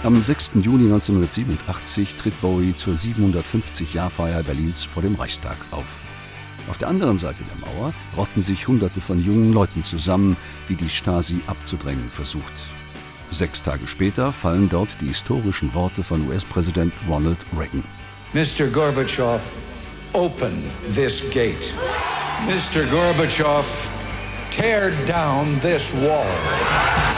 Am 0.04 0.22
6. 0.22 0.50
Juni 0.60 0.84
1987 0.84 2.16
tritt 2.16 2.38
Bowie 2.42 2.74
zur 2.74 2.94
750-Jahrfeier 2.94 4.42
Berlins 4.42 4.84
vor 4.84 5.02
dem 5.02 5.14
Reichstag 5.14 5.56
auf. 5.70 6.02
Auf 6.68 6.76
der 6.76 6.88
anderen 6.88 7.16
Seite 7.16 7.42
der 7.44 7.66
Mauer 7.66 7.94
rotten 8.16 8.42
sich 8.42 8.68
Hunderte 8.68 9.00
von 9.00 9.24
jungen 9.24 9.52
Leuten 9.54 9.82
zusammen, 9.82 10.36
die 10.68 10.76
die 10.76 10.90
Stasi 10.90 11.40
abzudrängen 11.46 12.10
versucht. 12.10 12.52
Sechs 13.30 13.62
Tage 13.62 13.86
später 13.88 14.32
fallen 14.32 14.68
dort 14.68 15.00
die 15.00 15.08
historischen 15.08 15.72
Worte 15.74 16.02
von 16.02 16.28
US-Präsident 16.28 16.92
Ronald 17.08 17.38
Reagan. 17.58 17.82
Mr. 18.32 18.66
Gorbachev, 18.66 19.58
open 20.12 20.70
this 20.92 21.22
gate. 21.30 21.72
Mr. 22.46 22.84
Gorbachev, 22.86 23.88
tear 24.50 24.90
down 25.06 25.58
this 25.60 25.92
wall. 25.94 27.13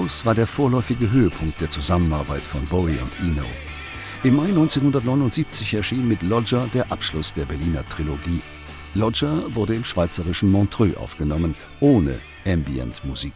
Heroes 0.00 0.24
war 0.24 0.34
der 0.34 0.46
vorläufige 0.46 1.10
Höhepunkt 1.10 1.60
der 1.60 1.68
Zusammenarbeit 1.68 2.40
von 2.40 2.64
Bowie 2.66 2.98
und 3.02 3.20
Eno. 3.20 3.44
Im 4.24 4.36
Mai 4.36 4.46
1979 4.46 5.74
erschien 5.74 6.08
mit 6.08 6.22
Lodger 6.22 6.68
der 6.72 6.90
Abschluss 6.90 7.34
der 7.34 7.44
Berliner 7.44 7.86
Trilogie. 7.90 8.40
Lodger 8.94 9.54
wurde 9.54 9.74
im 9.74 9.84
schweizerischen 9.84 10.50
Montreux 10.50 10.96
aufgenommen, 10.96 11.54
ohne 11.80 12.18
Ambient-Musik. 12.46 13.34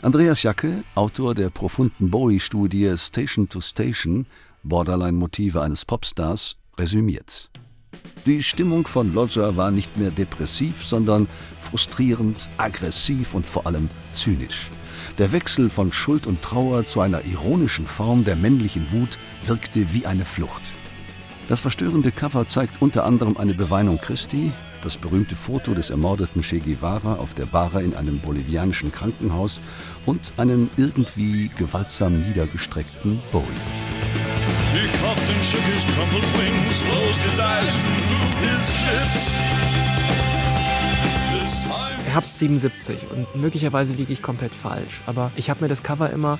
Andreas 0.00 0.44
Jacke, 0.44 0.84
Autor 0.94 1.34
der 1.34 1.50
profunden 1.50 2.08
Bowie-Studie 2.08 2.94
Station 2.96 3.48
to 3.48 3.60
Station, 3.60 4.26
Borderline-Motive 4.62 5.60
eines 5.60 5.84
Popstars, 5.84 6.54
resümiert. 6.78 7.50
Die 8.26 8.44
Stimmung 8.44 8.86
von 8.86 9.12
Lodger 9.12 9.56
war 9.56 9.72
nicht 9.72 9.96
mehr 9.96 10.12
depressiv, 10.12 10.84
sondern 10.84 11.26
frustrierend, 11.58 12.48
aggressiv 12.58 13.34
und 13.34 13.46
vor 13.48 13.66
allem 13.66 13.88
zynisch. 14.12 14.70
Der 15.18 15.32
Wechsel 15.32 15.70
von 15.70 15.92
Schuld 15.92 16.26
und 16.26 16.42
Trauer 16.42 16.84
zu 16.84 17.00
einer 17.00 17.24
ironischen 17.24 17.86
Form 17.86 18.26
der 18.26 18.36
männlichen 18.36 18.92
Wut 18.92 19.18
wirkte 19.46 19.94
wie 19.94 20.04
eine 20.04 20.26
Flucht. 20.26 20.72
Das 21.48 21.60
verstörende 21.60 22.12
Cover 22.12 22.46
zeigt 22.46 22.82
unter 22.82 23.04
anderem 23.06 23.38
eine 23.38 23.54
Beweinung 23.54 23.98
Christi, 23.98 24.52
das 24.82 24.98
berühmte 24.98 25.34
Foto 25.34 25.72
des 25.72 25.88
ermordeten 25.88 26.42
Che 26.42 26.58
Guevara 26.58 27.14
auf 27.14 27.32
der 27.32 27.46
Bahre 27.46 27.82
in 27.82 27.94
einem 27.94 28.18
bolivianischen 28.18 28.92
Krankenhaus 28.92 29.60
und 30.04 30.34
einen 30.36 30.68
irgendwie 30.76 31.50
gewaltsam 31.56 32.20
niedergestreckten 32.20 33.18
Bowie. 33.32 33.44
He 34.74 34.86
coughed 34.98 35.30
and 35.30 35.42
shook 35.42 35.62
his 35.62 35.86
crumpled 35.94 36.26
wings, 36.36 36.82
closed 36.82 37.22
his 37.22 37.40
eyes 37.40 37.84
and 37.84 37.94
moved 38.10 38.42
his 38.42 38.70
lips. 38.84 39.95
Herbst 42.16 42.38
77 42.38 42.96
und 43.10 43.36
möglicherweise 43.36 43.92
liege 43.92 44.10
ich 44.10 44.22
komplett 44.22 44.54
falsch, 44.54 45.02
aber 45.04 45.30
ich 45.36 45.50
habe 45.50 45.60
mir 45.60 45.68
das 45.68 45.82
Cover 45.82 46.08
immer 46.08 46.38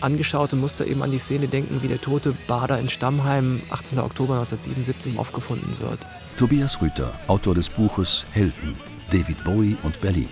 angeschaut 0.00 0.52
und 0.52 0.58
musste 0.58 0.84
eben 0.84 1.04
an 1.04 1.12
die 1.12 1.20
Szene 1.20 1.46
denken, 1.46 1.80
wie 1.80 1.86
der 1.86 2.00
tote 2.00 2.34
Bader 2.48 2.80
in 2.80 2.88
Stammheim 2.88 3.62
18. 3.70 4.00
Oktober 4.00 4.40
1977 4.40 5.16
aufgefunden 5.16 5.76
wird. 5.78 6.00
Tobias 6.36 6.82
Rüther, 6.82 7.12
Autor 7.28 7.54
des 7.54 7.68
Buches 7.68 8.26
Helden, 8.32 8.74
David 9.12 9.44
Bowie 9.44 9.76
und 9.84 10.00
Berlin. 10.00 10.28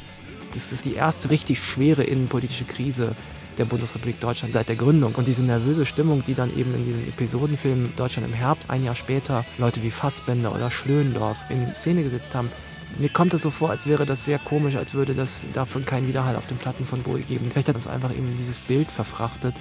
Das 0.55 0.73
ist 0.73 0.85
die 0.85 0.95
erste 0.95 1.31
richtig 1.31 1.63
schwere 1.63 2.03
innenpolitische 2.03 2.65
Krise 2.65 3.13
der 3.59 3.65
Bundesrepublik 3.65 4.19
Deutschland 4.19 4.53
seit 4.53 4.69
der 4.69 4.75
Gründung. 4.75 5.15
Und 5.15 5.29
diese 5.29 5.45
nervöse 5.45 5.87
Stimmung, 5.87 6.25
die 6.27 6.35
dann 6.35 6.51
eben 6.59 6.75
in 6.75 6.85
diesem 6.85 7.07
Episodenfilm 7.07 7.93
Deutschland 7.95 8.27
im 8.27 8.35
Herbst, 8.35 8.71
ein 8.71 8.83
Jahr 8.83 8.97
später, 8.97 9.45
Leute 9.57 9.85
wie 9.85 9.93
Fassbender 9.93 10.53
oder 10.53 10.73
Schlöndorff 10.73 11.37
in 11.49 11.73
Szene 11.75 12.03
gesetzt 12.03 12.35
haben, 12.35 12.51
mir 12.99 13.09
kommt 13.09 13.35
es 13.35 13.43
so 13.43 13.51
vor, 13.51 13.71
als 13.71 13.87
wäre 13.87 14.07
das 14.07 14.25
sehr 14.25 14.39
komisch, 14.39 14.77
als 14.77 14.95
würde 14.95 15.15
das 15.15 15.47
davon 15.53 15.85
keinen 15.85 16.09
Widerhall 16.09 16.37
auf 16.37 16.47
den 16.47 16.59
Platten 16.59 16.85
von 16.85 17.03
Bowie 17.03 17.23
geben. 17.23 17.49
Vielleicht 17.51 17.69
hat 17.69 17.77
das 17.77 17.87
einfach 17.87 18.11
eben 18.11 18.37
dieses 18.37 18.59
Bild 18.59 18.91
verfrachtet 18.91 19.55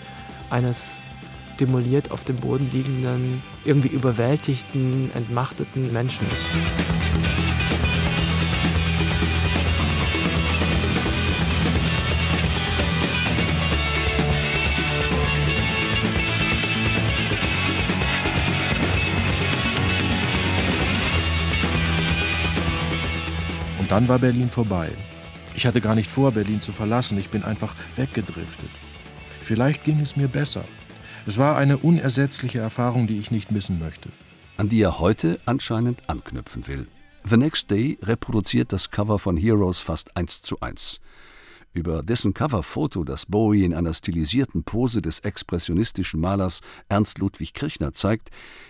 eines 0.49 0.99
demoliert 1.59 2.11
auf 2.11 2.23
dem 2.23 2.37
Boden 2.37 2.69
liegenden, 2.71 3.41
irgendwie 3.65 3.89
überwältigten, 3.89 5.11
entmachteten 5.13 5.91
Menschen. 5.91 6.27
Dann 23.97 24.09
war 24.09 24.19
Berlin 24.19 24.47
vorbei. 24.47 24.91
Ich 25.55 25.65
hatte 25.65 25.81
gar 25.81 25.95
nicht 25.95 26.11
vor, 26.11 26.31
Berlin 26.31 26.61
zu 26.61 26.71
verlassen. 26.71 27.17
Ich 27.17 27.29
bin 27.29 27.41
einfach 27.41 27.75
weggedriftet. 27.95 28.69
Vielleicht 29.41 29.85
ging 29.85 29.99
es 30.01 30.15
mir 30.15 30.27
besser. 30.27 30.65
Es 31.25 31.39
war 31.39 31.57
eine 31.57 31.79
unersetzliche 31.79 32.59
Erfahrung, 32.59 33.07
die 33.07 33.17
ich 33.17 33.31
nicht 33.31 33.49
missen 33.49 33.79
möchte. 33.79 34.09
An 34.55 34.69
die 34.69 34.83
er 34.83 34.99
heute 34.99 35.39
anscheinend 35.47 36.07
anknüpfen 36.07 36.67
will. 36.67 36.85
The 37.23 37.37
Next 37.37 37.71
Day 37.71 37.97
reproduziert 38.03 38.71
das 38.71 38.91
Cover 38.91 39.17
von 39.17 39.35
Heroes 39.35 39.79
fast 39.79 40.15
eins 40.15 40.43
zu 40.43 40.59
eins. 40.59 40.99
Über 41.73 42.01
dessen 42.01 42.33
Coverfoto, 42.33 43.03
das 43.03 43.25
Bowie 43.25 43.63
in 43.63 43.73
einer 43.73 43.93
stilisierten 43.93 44.63
Pose 44.63 45.01
des 45.01 45.19
expressionistischen 45.19 46.19
Malers 46.19 46.61
Ernst 46.89 47.19
Ludwig 47.19 47.53
Kirchner 47.53 47.93
zeigt, 47.93 48.29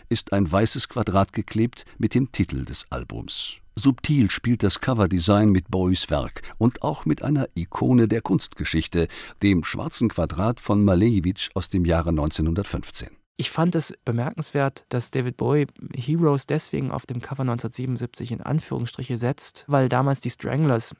ist 0.10 0.34
ein 0.34 0.52
weißes 0.52 0.90
Quadrat 0.90 1.34
geklebt 1.34 1.86
mit 1.98 2.16
dem 2.16 2.32
Titel 2.32 2.66
des 2.66 2.86
Albums. 2.90 3.60
Subtil 3.76 4.32
spielt 4.32 4.64
das 4.64 4.82
Coverdesign 4.82 5.50
mit 5.50 5.70
Bowies 5.70 6.10
Werk 6.10 6.42
und 6.58 6.82
auch 6.82 7.06
mit 7.06 7.22
einer 7.22 7.48
Ikone 7.54 8.08
der 8.08 8.22
Kunstgeschichte, 8.22 9.08
dem 9.44 9.64
schwarzen 9.64 10.10
Quadrat 10.10 10.60
von 10.60 10.84
Malevich 10.84 11.52
aus 11.54 11.70
dem 11.70 11.86
Jahre 11.86 12.10
1915. 12.10 13.10
Ich 13.40 13.52
fand 13.52 13.76
es 13.76 13.94
bemerkenswert, 14.04 14.84
dass 14.90 15.12
David 15.12 15.38
Bowie 15.38 15.68
Heroes 15.96 16.48
deswegen 16.48 16.90
auf 16.90 17.06
dem 17.06 17.22
Cover 17.22 17.42
1977 17.42 18.32
in 18.32 18.42
Anführungsstriche 18.42 19.20
setzt, 19.20 19.64
weil 19.68 19.90
damals 19.90 20.22
die 20.22 20.32
Stranglers 20.32 20.96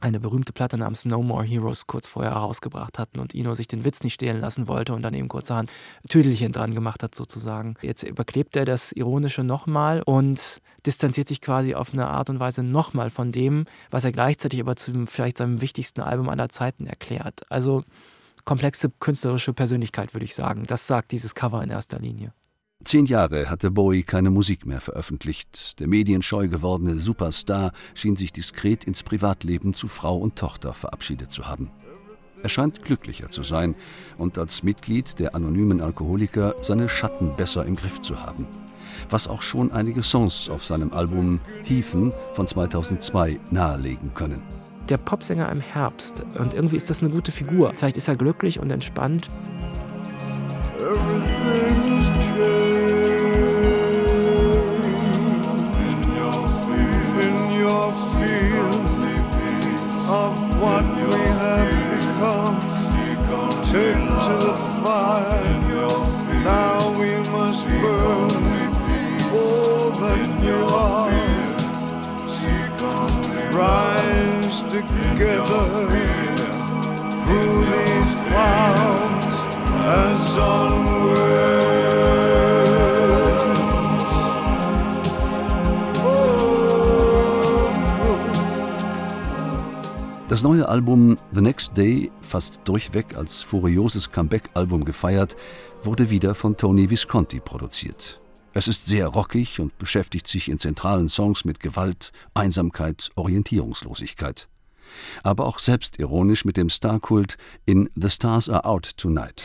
eine 0.00 0.20
berühmte 0.20 0.52
Platte 0.52 0.76
namens 0.76 1.04
No 1.04 1.22
More 1.22 1.44
Heroes 1.44 1.86
kurz 1.86 2.06
vorher 2.06 2.34
herausgebracht 2.34 2.98
hatten 2.98 3.18
und 3.18 3.34
Ino 3.34 3.54
sich 3.54 3.68
den 3.68 3.84
Witz 3.84 4.02
nicht 4.02 4.14
stehlen 4.14 4.40
lassen 4.40 4.68
wollte 4.68 4.94
und 4.94 5.02
dann 5.02 5.14
eben 5.14 5.28
kurzerhand 5.28 5.70
Tüdelchen 6.08 6.52
dran 6.52 6.74
gemacht 6.74 7.02
hat 7.02 7.14
sozusagen. 7.14 7.74
Jetzt 7.82 8.02
überklebt 8.02 8.56
er 8.56 8.64
das 8.64 8.92
Ironische 8.92 9.42
nochmal 9.42 10.02
und 10.02 10.60
distanziert 10.84 11.28
sich 11.28 11.40
quasi 11.40 11.74
auf 11.74 11.92
eine 11.92 12.08
Art 12.08 12.30
und 12.30 12.40
Weise 12.40 12.62
nochmal 12.62 13.10
von 13.10 13.32
dem, 13.32 13.64
was 13.90 14.04
er 14.04 14.12
gleichzeitig 14.12 14.60
aber 14.60 14.76
zu 14.76 15.06
vielleicht 15.06 15.38
seinem 15.38 15.60
wichtigsten 15.60 16.00
Album 16.00 16.28
aller 16.28 16.48
Zeiten 16.48 16.86
erklärt. 16.86 17.50
Also 17.50 17.84
komplexe 18.44 18.90
künstlerische 19.00 19.52
Persönlichkeit, 19.52 20.14
würde 20.14 20.24
ich 20.24 20.34
sagen. 20.34 20.64
Das 20.66 20.86
sagt 20.86 21.12
dieses 21.12 21.34
Cover 21.34 21.62
in 21.62 21.70
erster 21.70 21.98
Linie. 21.98 22.32
Zehn 22.84 23.06
Jahre 23.06 23.48
hatte 23.48 23.70
Bowie 23.70 24.02
keine 24.02 24.30
Musik 24.30 24.66
mehr 24.66 24.80
veröffentlicht. 24.80 25.80
Der 25.80 25.88
medienscheu 25.88 26.46
gewordene 26.46 26.94
Superstar 26.94 27.72
schien 27.94 28.16
sich 28.16 28.32
diskret 28.32 28.84
ins 28.84 29.02
Privatleben 29.02 29.74
zu 29.74 29.88
Frau 29.88 30.18
und 30.18 30.36
Tochter 30.36 30.74
verabschiedet 30.74 31.32
zu 31.32 31.48
haben. 31.48 31.70
Er 32.42 32.50
scheint 32.50 32.82
glücklicher 32.82 33.30
zu 33.30 33.42
sein 33.42 33.74
und 34.18 34.36
als 34.38 34.62
Mitglied 34.62 35.18
der 35.18 35.34
anonymen 35.34 35.80
Alkoholiker 35.80 36.54
seine 36.60 36.88
Schatten 36.88 37.34
besser 37.34 37.64
im 37.64 37.76
Griff 37.76 38.02
zu 38.02 38.20
haben. 38.20 38.46
Was 39.08 39.26
auch 39.26 39.42
schon 39.42 39.72
einige 39.72 40.02
Songs 40.02 40.50
auf 40.50 40.64
seinem 40.64 40.92
Album 40.92 41.40
Hiefen 41.64 42.12
von 42.34 42.46
2002 42.46 43.40
nahelegen 43.50 44.12
können. 44.14 44.42
Der 44.90 44.98
Popsänger 44.98 45.50
im 45.50 45.60
Herbst 45.60 46.22
und 46.38 46.54
irgendwie 46.54 46.76
ist 46.76 46.90
das 46.90 47.02
eine 47.02 47.10
gute 47.10 47.32
Figur. 47.32 47.72
Vielleicht 47.72 47.96
ist 47.96 48.06
er 48.06 48.16
glücklich 48.16 48.60
und 48.60 48.70
entspannt. 48.70 49.28
Everything's 50.78 51.95
Take 63.76 63.92
to 63.92 64.36
the 64.46 64.54
fire. 64.82 65.52
Now 66.44 66.98
we 66.98 67.10
must 67.30 67.68
burn 67.68 68.30
all 69.36 69.90
that 70.00 70.28
you 70.42 70.60
are. 70.72 71.12
Rise 73.52 74.62
together 74.62 75.66
through 77.26 77.56
these 77.72 78.12
clouds 78.14 79.36
as 79.84 80.38
onward. 80.38 81.55
Neue 90.46 90.68
Album 90.68 91.16
The 91.32 91.40
Next 91.40 91.76
Day, 91.76 92.08
fast 92.20 92.60
durchweg 92.62 93.16
als 93.16 93.42
furioses 93.42 94.12
Comeback-Album 94.12 94.84
gefeiert, 94.84 95.34
wurde 95.82 96.08
wieder 96.08 96.36
von 96.36 96.56
Tony 96.56 96.88
Visconti 96.88 97.40
produziert. 97.40 98.20
Es 98.54 98.68
ist 98.68 98.86
sehr 98.86 99.08
rockig 99.08 99.58
und 99.58 99.76
beschäftigt 99.76 100.28
sich 100.28 100.48
in 100.48 100.60
zentralen 100.60 101.08
Songs 101.08 101.44
mit 101.44 101.58
Gewalt, 101.58 102.12
Einsamkeit, 102.32 103.10
Orientierungslosigkeit. 103.16 104.48
Aber 105.24 105.46
auch 105.46 105.58
selbstironisch 105.58 106.44
mit 106.44 106.56
dem 106.56 106.68
Starkult 106.68 107.38
in 107.64 107.90
The 107.96 108.08
Stars 108.08 108.48
Are 108.48 108.66
Out 108.66 108.96
Tonight. 108.96 109.42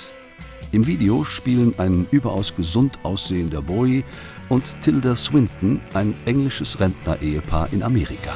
Im 0.72 0.86
Video 0.86 1.24
spielen 1.24 1.74
ein 1.80 2.06
überaus 2.12 2.56
gesund 2.56 3.00
aussehender 3.02 3.64
Bowie 3.64 4.04
und 4.50 4.80
Tilda 4.82 5.16
Swinton, 5.16 5.82
ein 5.96 6.14
englisches 6.26 6.80
Rentner-Ehepaar 6.80 7.74
in 7.74 7.82
Amerika. 7.82 8.36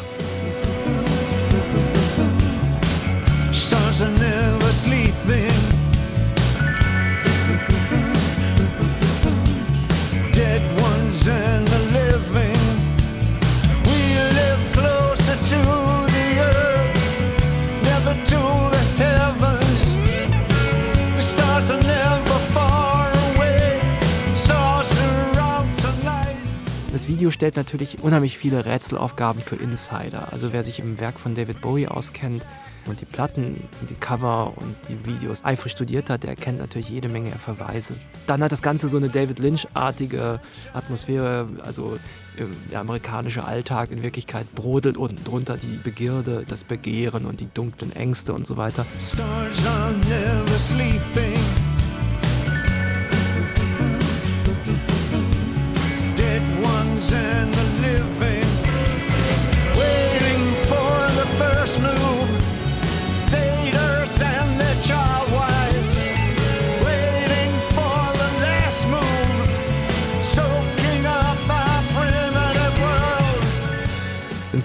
Das 26.96 27.10
Video 27.10 27.30
stellt 27.30 27.58
natürlich 27.58 28.02
unheimlich 28.04 28.38
viele 28.38 28.66
Rätselaufgaben 28.66 29.42
für 29.42 29.58
Insider. 29.58 30.32
Also 30.32 30.54
wer 30.54 30.64
sich 30.64 30.80
im 30.80 30.98
Werk 30.98 31.20
von 31.20 31.36
David 31.36 31.60
Bowie 31.60 31.90
auskennt 31.90 32.42
und 32.86 33.02
die 33.02 33.06
Platten, 33.06 33.68
die 33.90 33.96
Cover 33.96 34.54
und 34.56 34.78
die 34.88 35.06
Videos 35.06 35.44
eifrig 35.44 35.74
studiert 35.74 36.10
hat, 36.10 36.24
der 36.24 36.30
erkennt 36.30 36.60
natürlich 36.60 36.88
jede 36.88 37.10
Menge 37.10 37.32
Verweise. 37.32 37.96
Dann 38.28 38.42
hat 38.42 38.54
das 38.54 38.62
Ganze 38.62 38.88
so 38.88 38.96
eine 38.96 39.10
David 39.10 39.40
Lynch-artige 39.40 40.40
Atmosphäre, 40.74 41.50
also 41.66 41.98
äh, 42.38 42.44
der 42.72 42.80
amerikanische 42.80 43.44
Alltag 43.44 43.92
in 43.92 44.02
Wirklichkeit 44.02 44.50
brodelt 44.56 44.96
unten 44.96 45.22
drunter 45.22 45.58
die 45.58 45.78
Begierde, 45.84 46.46
das 46.48 46.64
Begehren 46.64 47.26
und 47.26 47.42
die 47.42 47.50
dunklen 47.54 47.94
Ängste 47.94 48.32
und 48.32 48.48
so 48.48 48.56
weiter. 48.56 48.86
Stars 49.02 49.66
are 49.68 49.92
never 50.08 50.58
sleeping. 50.58 51.55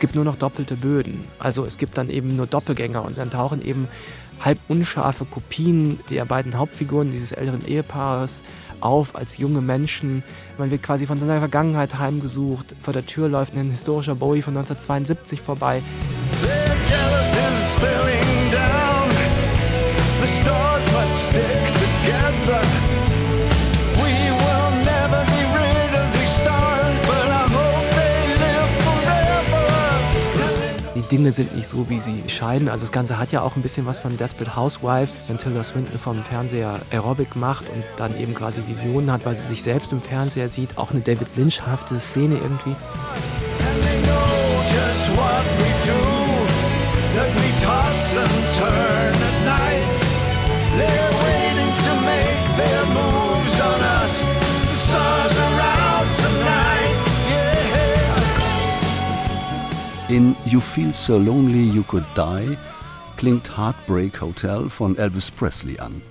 Gibt 0.00 0.16
nur 0.16 0.24
noch 0.24 0.36
doppelte 0.36 0.74
Böden. 0.74 1.24
Also 1.38 1.64
es 1.64 1.78
gibt 1.78 1.96
dann 1.96 2.10
eben 2.10 2.34
nur 2.34 2.46
Doppelgänger 2.46 3.04
und 3.04 3.16
dann 3.16 3.30
tauchen 3.30 3.62
eben 3.62 3.86
halb 4.40 4.58
unscharfe 4.66 5.24
Kopien 5.26 6.00
der 6.08 6.24
beiden 6.24 6.58
Hauptfiguren 6.58 7.10
dieses 7.10 7.30
älteren 7.30 7.64
Ehepaares 7.64 8.42
auf 8.82 9.14
als 9.14 9.38
junge 9.38 9.60
Menschen. 9.60 10.22
Man 10.58 10.70
wird 10.70 10.82
quasi 10.82 11.06
von 11.06 11.18
seiner 11.18 11.38
Vergangenheit 11.38 11.98
heimgesucht. 11.98 12.74
Vor 12.80 12.92
der 12.92 13.06
Tür 13.06 13.28
läuft 13.28 13.54
ein 13.56 13.70
historischer 13.70 14.14
Bowie 14.14 14.42
von 14.42 14.56
1972 14.56 15.40
vorbei. 15.40 15.82
Their 20.40 20.79
Dinge 31.10 31.32
sind 31.32 31.56
nicht 31.56 31.68
so, 31.68 31.88
wie 31.88 32.00
sie 32.00 32.28
scheinen. 32.28 32.68
Also 32.68 32.84
das 32.84 32.92
Ganze 32.92 33.18
hat 33.18 33.32
ja 33.32 33.42
auch 33.42 33.56
ein 33.56 33.62
bisschen 33.62 33.86
was 33.86 34.00
von 34.00 34.16
Desperate 34.16 34.54
Housewives, 34.54 35.18
wenn 35.28 35.38
Tilda 35.38 35.62
Swinton 35.62 35.98
vom 35.98 36.22
Fernseher 36.22 36.80
Aerobic 36.90 37.36
macht 37.36 37.68
und 37.68 37.82
dann 37.96 38.18
eben 38.18 38.34
quasi 38.34 38.62
Visionen 38.66 39.10
hat, 39.10 39.24
weil 39.24 39.34
sie 39.34 39.48
sich 39.48 39.62
selbst 39.62 39.92
im 39.92 40.00
Fernseher 40.00 40.48
sieht. 40.48 40.78
Auch 40.78 40.90
eine 40.90 41.00
David 41.00 41.36
Lynch-hafte 41.36 41.98
Szene 41.98 42.36
irgendwie. 42.36 42.70
And 42.70 43.82
they 43.82 44.02
know 44.02 44.62
just 44.72 45.10
what 45.16 45.44
we 45.58 45.69
In 60.10 60.34
You 60.44 60.58
Feel 60.58 60.92
So 60.92 61.18
Lonely 61.18 61.70
You 61.70 61.84
Could 61.84 62.04
Die 62.16 62.58
klingt 63.16 63.56
Heartbreak 63.56 64.20
Hotel 64.20 64.68
von 64.68 64.98
Elvis 64.98 65.30
Presley 65.30 65.78
an. 65.78 66.02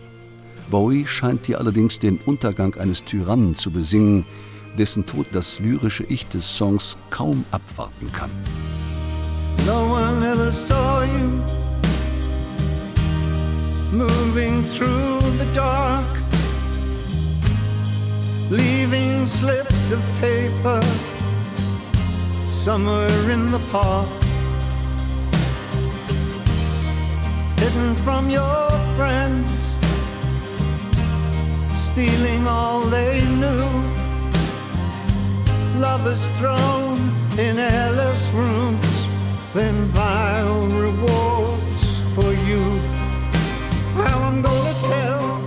Bowie 0.72 1.06
scheint 1.06 1.48
hier 1.48 1.60
allerdings 1.60 2.00
den 2.00 2.18
Untergang 2.26 2.74
eines 2.76 3.04
Tyrannen 3.04 3.56
zu 3.56 3.72
besingen, 3.72 4.26
dessen 4.78 5.06
Tod 5.06 5.28
das 5.34 5.60
lyrische 5.60 6.06
Ich 6.06 6.26
des 6.30 6.48
Songs 6.48 6.96
kaum 7.10 7.44
abwarten 7.52 8.10
kann. 8.14 8.32
No 9.66 9.94
one 9.94 10.26
ever 10.26 10.50
saw 10.50 11.04
you 11.04 11.44
moving 13.92 14.64
through 14.64 15.20
the 15.40 15.54
dark, 15.54 16.06
leaving 18.50 19.28
slips 19.28 19.92
of 19.92 20.00
paper 20.22 20.80
somewhere 22.66 23.32
in 23.32 23.52
the 23.52 23.60
park. 23.72 24.10
Hidden 27.58 27.96
from 27.96 28.30
your 28.30 28.70
friends, 28.98 29.76
stealing 31.76 32.46
all 32.48 32.82
they 32.82 33.22
knew. 33.42 33.66
Lovers 35.80 36.28
thrown 36.38 36.98
in 37.38 37.58
airless 37.60 38.30
rooms 38.34 39.00
then 39.54 39.76
vile 39.94 40.68
rewards 40.68 41.84
for 42.14 42.32
you. 42.48 42.64
Well, 43.96 44.20
I'm 44.24 44.42
gonna 44.42 44.74
tell. 44.82 45.40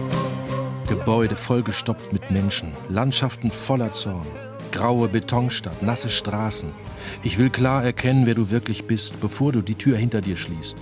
Gebäude 0.89 1.37
vollgestopft 1.37 2.13
mit 2.13 2.31
Menschen, 2.31 2.73
Landschaften 2.89 3.51
voller 3.51 3.93
Zorn, 3.93 4.27
graue 4.73 5.09
Betonstadt, 5.09 5.83
nasse 5.83 6.11
Straßen. 6.11 6.73
Ich 7.23 7.39
will 7.39 7.51
klar 7.51 7.85
erkennen, 7.85 8.27
wer 8.27 8.35
du 8.35 8.51
wirklich 8.51 8.87
bist, 8.87 9.21
bevor 9.21 9.53
du 9.53 9.61
die 9.61 9.77
Tür 9.77 9.97
hinter 9.97 10.21
dir 10.21 10.37
schließt. 10.37 10.77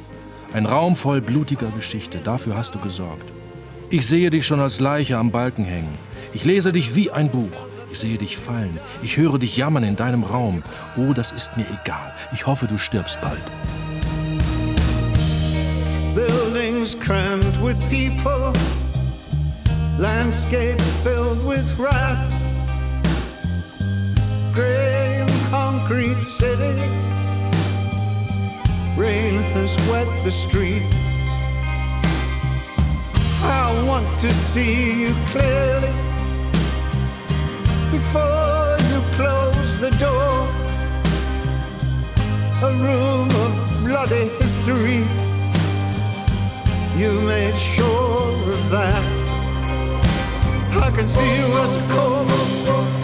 Ein 0.52 0.66
Raum 0.66 0.96
voll 0.96 1.20
blutiger 1.20 1.68
Geschichte, 1.76 2.18
dafür 2.24 2.56
hast 2.56 2.74
du 2.74 2.78
gesorgt. 2.78 3.28
Ich 3.90 4.06
sehe 4.06 4.30
dich 4.30 4.46
schon 4.46 4.60
als 4.60 4.80
Leiche 4.80 5.18
am 5.18 5.30
Balken 5.30 5.64
hängen. 5.64 5.92
Ich 6.32 6.44
lese 6.44 6.72
dich 6.72 6.94
wie 6.94 7.10
ein 7.10 7.28
Buch. 7.28 7.68
Ich 7.92 7.98
sehe 7.98 8.18
dich 8.18 8.36
fallen. 8.36 8.78
Ich 9.02 9.16
höre 9.16 9.38
dich 9.38 9.56
jammern 9.56 9.82
in 9.82 9.96
deinem 9.96 10.22
Raum. 10.22 10.62
Oh, 10.96 11.12
das 11.12 11.32
ist 11.32 11.56
mir 11.56 11.66
egal. 11.82 12.14
Ich 12.32 12.46
hoffe, 12.46 12.66
du 12.66 12.78
stirbst 12.78 13.20
bald. 13.20 13.42
Buildings 16.14 16.94
crammed 16.94 17.56
with 17.60 17.76
people, 17.88 18.52
landscape 19.98 20.80
filled 21.02 21.44
with 21.44 21.76
wrath. 21.78 22.39
Gray 24.52 25.20
and 25.20 25.30
concrete 25.48 26.22
city, 26.24 26.74
rain 28.96 29.40
has 29.54 29.76
wet 29.88 30.08
the 30.24 30.30
street. 30.32 30.82
I 33.42 33.84
want 33.86 34.06
to 34.20 34.32
see 34.32 35.02
you 35.02 35.14
clearly 35.30 35.92
before 37.92 38.76
you 38.90 39.00
close 39.14 39.78
the 39.78 39.90
door. 39.98 40.48
A 42.62 42.72
room 42.86 43.28
of 43.30 43.84
bloody 43.84 44.28
history. 44.40 45.04
You 46.98 47.20
made 47.20 47.56
sure 47.56 48.52
of 48.52 48.70
that. 48.70 49.02
I 50.72 50.90
can 50.90 51.06
see 51.06 51.38
you 51.38 51.46
as 51.58 51.76
a 51.76 51.94
corpse 51.94 52.99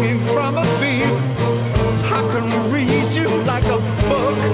hanging 0.00 0.18
from 0.20 0.56
a 0.56 0.62
beam. 0.80 1.12
I 2.12 2.20
can 2.32 2.72
read 2.72 3.12
you 3.12 3.28
like 3.44 3.64
a 3.64 3.78
book. 4.08 4.49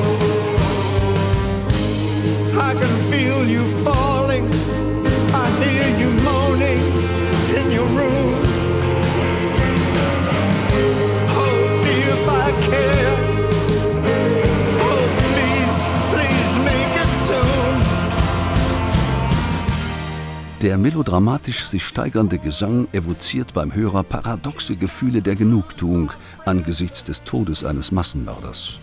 Der 20.66 20.78
melodramatisch 20.78 21.64
sich 21.64 21.84
steigernde 21.84 22.38
Gesang 22.38 22.88
evoziert 22.90 23.54
beim 23.54 23.72
Hörer 23.72 24.02
paradoxe 24.02 24.74
Gefühle 24.74 25.22
der 25.22 25.36
Genugtuung 25.36 26.10
angesichts 26.44 27.04
des 27.04 27.22
Todes 27.22 27.62
eines 27.62 27.92
Massenmörders. 27.92 28.78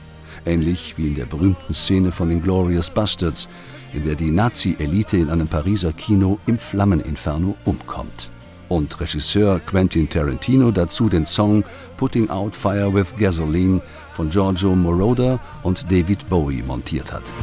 Ähnlich 0.45 0.97
wie 0.97 1.07
in 1.07 1.15
der 1.15 1.25
berühmten 1.25 1.73
Szene 1.73 2.13
von 2.13 2.29
den 2.29 2.41
Glorious 2.41 2.89
Bastards, 2.89 3.49
in 3.93 4.05
der 4.05 4.15
die 4.15 4.31
Nazi-Elite 4.31 5.17
in 5.17 5.29
einem 5.29 5.49
Pariser 5.49 5.91
Kino 5.91 6.39
im 6.45 6.57
Flammeninferno 6.57 7.57
umkommt. 7.65 8.31
Und 8.69 9.01
Regisseur 9.01 9.59
Quentin 9.59 10.09
Tarantino 10.09 10.71
dazu 10.71 11.09
den 11.09 11.25
Song 11.25 11.65
Putting 11.97 12.29
Out 12.29 12.55
Fire 12.55 12.93
with 12.93 13.13
Gasoline 13.19 13.81
von 14.13 14.29
Giorgio 14.29 14.73
Moroder 14.73 15.37
und 15.63 15.83
David 15.91 16.29
Bowie 16.29 16.63
montiert 16.63 17.11
hat. 17.11 17.33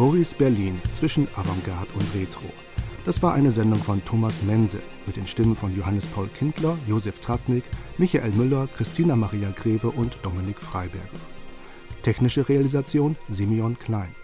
Boris 0.00 0.32
Berlin 0.32 0.80
zwischen 0.94 1.28
Avantgarde 1.36 1.92
und 1.92 2.14
Retro. 2.14 2.48
Das 3.04 3.22
war 3.22 3.34
eine 3.34 3.50
Sendung 3.50 3.80
von 3.80 4.02
Thomas 4.02 4.42
Mense 4.42 4.80
mit 5.04 5.16
den 5.16 5.26
Stimmen 5.26 5.54
von 5.54 5.76
Johannes 5.76 6.06
Paul 6.06 6.28
Kindler, 6.28 6.78
Josef 6.88 7.20
Tratnik, 7.20 7.64
Michael 7.98 8.32
Müller, 8.32 8.66
Christina 8.74 9.14
Maria 9.14 9.50
Greve 9.50 9.90
und 9.90 10.16
Dominik 10.22 10.58
Freiberger. 10.58 11.04
Technische 12.02 12.48
Realisation 12.48 13.14
Simeon 13.28 13.78
Klein. 13.78 14.14